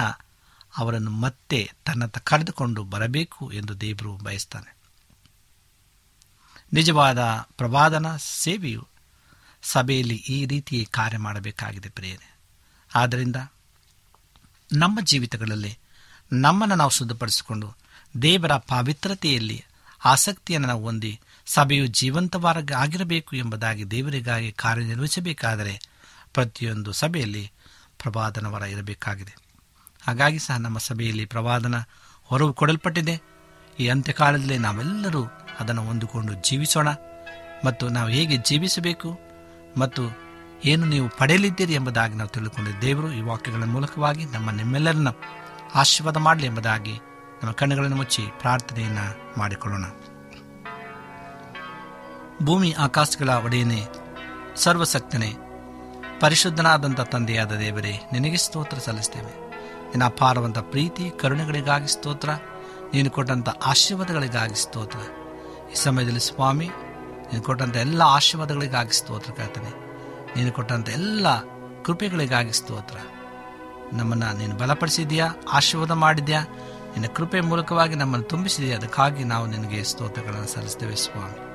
ಅವರನ್ನು 0.77 1.11
ಮತ್ತೆ 1.11 1.71
ತನ್ನತ್ತ 1.85 2.17
ಕರೆದುಕೊಂಡು 2.17 2.83
ಬರಬೇಕು 2.83 3.51
ಎಂದು 3.51 3.81
ದೇವರು 3.81 4.15
ಬಯಸ್ತಾನೆ. 4.15 4.76
ನಿಜವಾದ 6.73 7.47
ಪ್ರವಾದನ 7.57 8.17
ಸೇವೆಯು 8.17 8.87
ಸಭೆಯಲ್ಲಿ 9.61 10.15
ಈ 10.15 10.45
ರೀತಿ 10.45 10.87
ಕಾರ್ಯ 10.91 11.17
ಮಾಡಬೇಕಾಗಿದೆ 11.17 11.89
ಪ್ರೇರೆ 11.89 12.37
ಆದ್ದರಿಂದ 12.95 13.35
ನಮ್ಮ 14.73 14.99
ಜೀವಿತಗಳಲ್ಲಿ 15.01 15.77
ನಮ್ಮನ್ನು 16.31 16.75
ನಾವು 16.75 16.89
ಶುದ್ಧಪಡಿಸಿಕೊಂಡು 16.89 17.75
ದೇವರ 18.21 18.57
ಪಾವಿತ್ರತೆಯಲ್ಲಿ 18.57 19.65
ಆಸಕ್ತಿಯನ್ನು 20.05 20.67
ನಾವು 20.67 20.83
ಹೊಂದಿ 20.83 21.19
ಸಭೆಯು 21.45 21.87
ಜೀವಂತವಾಗಿ 21.87 22.73
ಆಗಿರಬೇಕು 22.73 23.35
ಎಂಬುದಾಗಿ 23.35 23.91
ದೇವರಿಗಾಗಿ 23.91 24.51
ಕಾರ್ಯನಿರ್ವಹಿಸಬೇಕಾದರೆ 24.51 25.81
ಪ್ರತಿಯೊಂದು 26.33 26.91
ಸಭೆಯಲ್ಲಿ 26.91 27.51
ಪ್ರವಾದನವರ 27.99 28.61
ಇರಬೇಕಾಗಿದೆ. 28.61 29.37
ಹಾಗಾಗಿ 30.07 30.39
ಸಹ 30.39 30.57
ನಮ್ಮ 30.57 30.77
ಸಭೆಯಲ್ಲಿ 30.77 31.25
ಪ್ರವಾದನ 31.25 31.75
ಹೊರವು 32.23 32.53
ಕೊಡಲ್ಪಟ್ಟಿದೆ. 32.53 33.36
ಈ 33.79 33.87
ಅಂತ್ಯಕಾಲದಲ್ಲಿ 33.87 34.57
ನಾವೆಲ್ಲರೂ 34.57 35.25
ಅದನ್ನು 35.59 35.85
ಹೊಂದಿಕೊಂಡು 35.85 36.33
ಜೀವಿಸೋಣ. 36.33 36.87
ಮತ್ತು 37.65 37.89
ನಾವು 37.89 38.09
ಹೇಗೆ 38.09 38.37
ಜೀವಿಸಬೇಕು? 38.37 39.19
ಮತ್ತು 39.77 40.01
ಏನು 40.65 40.85
ನೀವು 40.85 41.17
ಪಡೆಯಲಿದ್ದೀರಿ 41.17 41.73
ಎಂಬುದಾಗಿ 41.73 42.13
ನಾವು 42.13 42.29
ತಿಳಿದುಕೊಂಡು 42.29 42.81
ದೇವರು 42.81 43.11
ಈ 43.11 43.21
ವಾಕ್ಯಗಳ 43.21 43.63
ಮೂಲಕವಾಗಿ 43.63 44.25
ನಮ್ಮ 44.25 44.51
ನಿಮ್ಮೆಲ್ಲರನ್ನ 44.51 45.07
ಆಶೀರ್ವಾದ 45.75 46.17
ಮಾಡಲಿ 46.17 46.45
ಎಂಬುದಾಗಿ 46.45 46.93
ನಮ್ಮ 47.43 47.51
ಕಣ್ಣುಗಳನ್ನು 47.51 47.97
ಮುಚ್ಚಿ 47.97 48.21
ಪ್ರಾರ್ಥನೆಯನ್ನು 48.39 49.39
ಮಾಡಿಕೊಳ್ಳೋಣ. 49.39 49.83
ಭೂಮಿ 52.43 52.75
ಆಕಾಶಗಳ 52.79 53.29
ಒಡೆಯನೇ 53.29 53.83
ಸರ್ವಸಕ್ತನೇ 54.55 55.33
ಪರಿಶುದ್ಧನಾದಂಥ 56.19 57.01
ತಂದೆಯಾದ 57.01 57.51
ದೇವರೇ, 57.51 58.09
ನಿನಗೆ 58.13 58.37
ಸ್ತೋತ್ರ 58.37 58.77
ಸಲ್ಲಿಸ್ತೇವೆ. 58.77 59.51
ನಿನ್ನ 59.87 60.05
ಅಪಾರವಂತ 60.05 60.57
ಪ್ರೀತಿ, 60.57 61.11
ಕರುಣೆಗಳಿಗಾಗಿ 61.19 61.87
ಸ್ತೋತ್ರ. 61.87 62.29
ನೀನು 62.93 63.09
ಕೊಟ್ಟಂಥ 63.09 63.49
ಆಶೀರ್ವಾದಗಳಿಗಾಗಿ 63.49 64.55
ಸ್ತೋತ್ರ. 64.55 64.99
ಈ 65.71 65.75
ಸಮಯದಲ್ಲಿ 65.75 66.19
ಸ್ವಾಮಿ, 66.19 66.69
ನೀನು 67.31 67.43
ಕೊಟ್ಟಂಥ 67.43 67.77
ಎಲ್ಲ 67.77 68.01
ಆಶೀರ್ವಾದಗಳಿಗಾಗಿ 68.01 68.97
ಸ್ತೋತ್ರ 68.97 69.31
ಕೇಳ್ತೇನೆ 69.31 69.87
ನೀನು 70.35 70.51
ಕೊಟ್ಟಂಥ 70.51 70.89
ಎಲ್ಲ 70.89 71.27
ಕೃಪೆಗಳಿಗಾಗಿ 71.83 72.53
ಸ್ತೋತ್ರ. 72.53 72.95
ನಮ್ಮನ್ನು 73.93 74.37
ನೀನು 74.37 74.55
ಬಲಪಡಿಸಿದೆಯಾ 74.55 75.27
ಆಶೀರ್ವಾದ 75.51 75.91
ಮಾಡಿದ್ಯಾ 75.91 76.41
ನಿನ್ನ 76.91 77.05
ಕೃಪೆ 77.13 77.41
ಮೂಲಕವಾಗಿ 77.41 77.95
ನಮ್ಮನ್ನು 77.95 78.27
ತುಂಬಿಸಿದೆಯಾ 78.27 78.77
ಅದಕ್ಕಾಗಿ 78.77 79.23
ನಾವು 79.23 79.45
ನಿನಗೆ 79.47 79.83
ಸ್ತೋತ್ರಗಳನ್ನು 79.83 80.47
ಸಲ್ಲಿಸ್ತೇವೆ 80.47 80.95
ಸ್ವಾಮಿ. 80.95 81.47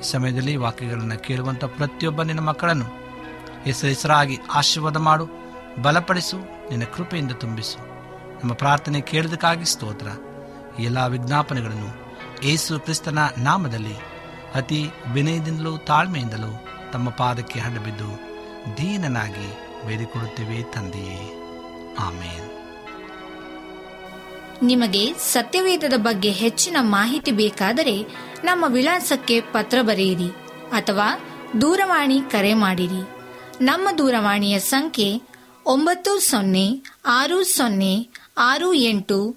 ಈ 0.00 0.02
ಸಮಯದಲ್ಲಿ 0.02 0.56
ವಾಕ್ಯಗಳನ್ನು 0.56 1.22
ಕೇಳುವಂಥ 1.22 1.64
ಪ್ರತಿಯೊಬ್ಬ 1.64 2.22
ನಿನ್ನ 2.22 2.40
ಮಕ್ಕಳನ್ನು 2.40 2.84
ಹೆಸರು 3.62 3.88
ಹೆಸರಾಗಿ 3.88 4.38
ಆಶೀರ್ವಾದ 4.54 4.96
ಮಾಡು, 4.96 5.28
ಬಲಪಡಿಸು, 5.82 6.38
ನಿನ್ನ 6.70 6.84
ಕೃಪೆಯಿಂದ 6.84 7.32
ತುಂಬಿಸು. 7.32 7.78
ನಮ್ಮ 8.40 8.52
ಪ್ರಾರ್ಥನೆ 8.52 9.00
ಕೇಳಿದಕ್ಕಾಗಿ 9.00 9.64
ಸ್ತೋತ್ರ. 9.64 10.06
ಎಲ್ಲ 10.78 11.06
ವಿಜ್ಞಾಪನೆಗಳನ್ನು 11.06 12.02
ಏಸು 12.42 12.80
ಕ್ರಿಸ್ತನ 12.80 13.18
ನಾಮದಲ್ಲಿ 13.38 13.94
ಅತಿ 14.54 14.88
ವಿನಯದಿಂದಲೂ 15.12 15.78
ತಾಳ್ಮೆಯಿಂದಲೂ 15.78 16.66
ತಮ್ಮ 16.92 17.10
ಪಾದಕ್ಕೆ 17.10 17.60
ಹಡಬಿದ್ದು 17.60 18.32
ದೀನನಾಗಿ 18.76 19.52
ಬೇಡಿಕೊಡುತ್ತೇವೆ 19.86 20.62
ತಂದೆಯೇ. 20.62 21.38
ಆಮೇನ್. 21.98 22.48
ನಿಮಗೆ 24.62 25.14
ಸತ್ಯವೇದದ 25.14 25.92
ಬಗ್ಗೆ 25.96 26.30
ಹೆಚ್ಚಿನ 26.30 26.76
ಮಾಹಿತಿ 26.80 27.30
ಬೇಕಾದರೆ 27.30 28.02
ನಮ್ಮ 28.44 28.64
ವಿಳಾಸಕ್ಕೆ 28.68 29.40
ಪತ್ರ 29.40 29.78
ಬರೆಯಿರಿ 29.82 30.28
ಅಥವಾ 30.72 31.08
ದೂರವಾಣಿ 31.60 32.20
ಕರೆ 32.20 32.54
ಮಾಡಿರಿ. 32.54 33.08
ನಮ್ಮ 33.60 33.88
ದೂರವಾಣಿಯ 33.98 34.58
ಸಂಖ್ಯೆ 34.58 35.22
ಒಂಬತ್ತು 35.66 36.18
ಸೊನ್ನೆ 36.18 36.82
ಆರು 37.06 37.44
ಸೊನ್ನೆ 37.44 38.08
ಆರು 38.38 38.74
ಎಂಟು 38.74 39.36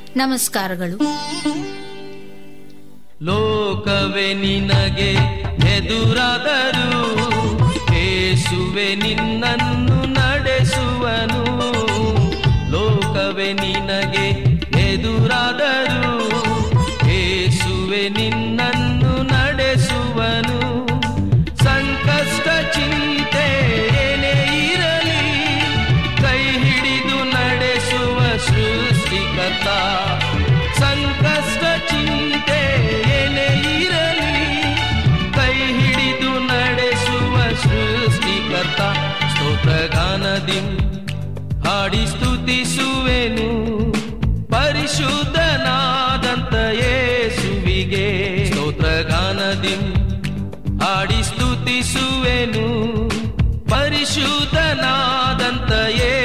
ನಮಸ್ಕಾರಗಳು. 0.15 0.97
ಲೋಕವೇ 3.23 4.33
ನಿನಗೆ 4.33 5.11
ಎದುರಾದರು 5.75 7.03
ಏಸುವೆ 7.95 8.95
ನಿನ್ನನ್ನು 8.95 10.05
ನಡೆಸುವನು. 10.05 11.43
ಲೋಕವೇ 12.71 13.53
ನಿನಗೆ 13.53 14.27
ಎದುರಾದರು 14.79 16.13
ಏಸುವೆ 17.09 18.09
ನಿನ್ನನ್ನು 18.09 18.50
ಪರಿಶುದ್ಧನಾದಂತ 45.01 46.53
ಯೇಸುವಿಗೆ 46.53 48.45
ಸ್ತೋತ್ರಗಾನದಿ 48.45 49.75
ಹಾಡಿ 50.83 51.23
ಸ್ತುತಿಸುವೆನು. 51.23 52.67
ಪರಿಶುದ್ಧನಾದಂತ 53.69 55.71
ಯೇಸುವಿಗೆ 55.71 56.20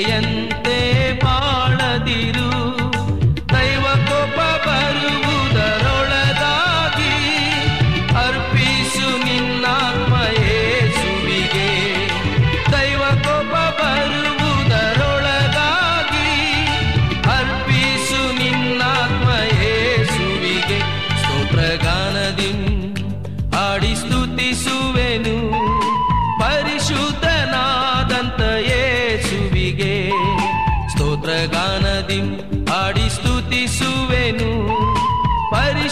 烟。 0.00 0.49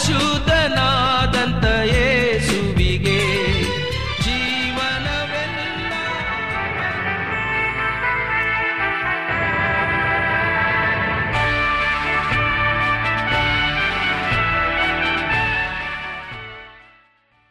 ಸ್ತೋತ್ರಗಾನದಿ 0.09 0.48
ಹಾಡಿ 0.48 0.48
ಸ್ತುತಿಸುವೆನು 0.48 0.48
ಪರಿಶುದ್ಧನಾದ 0.48 0.48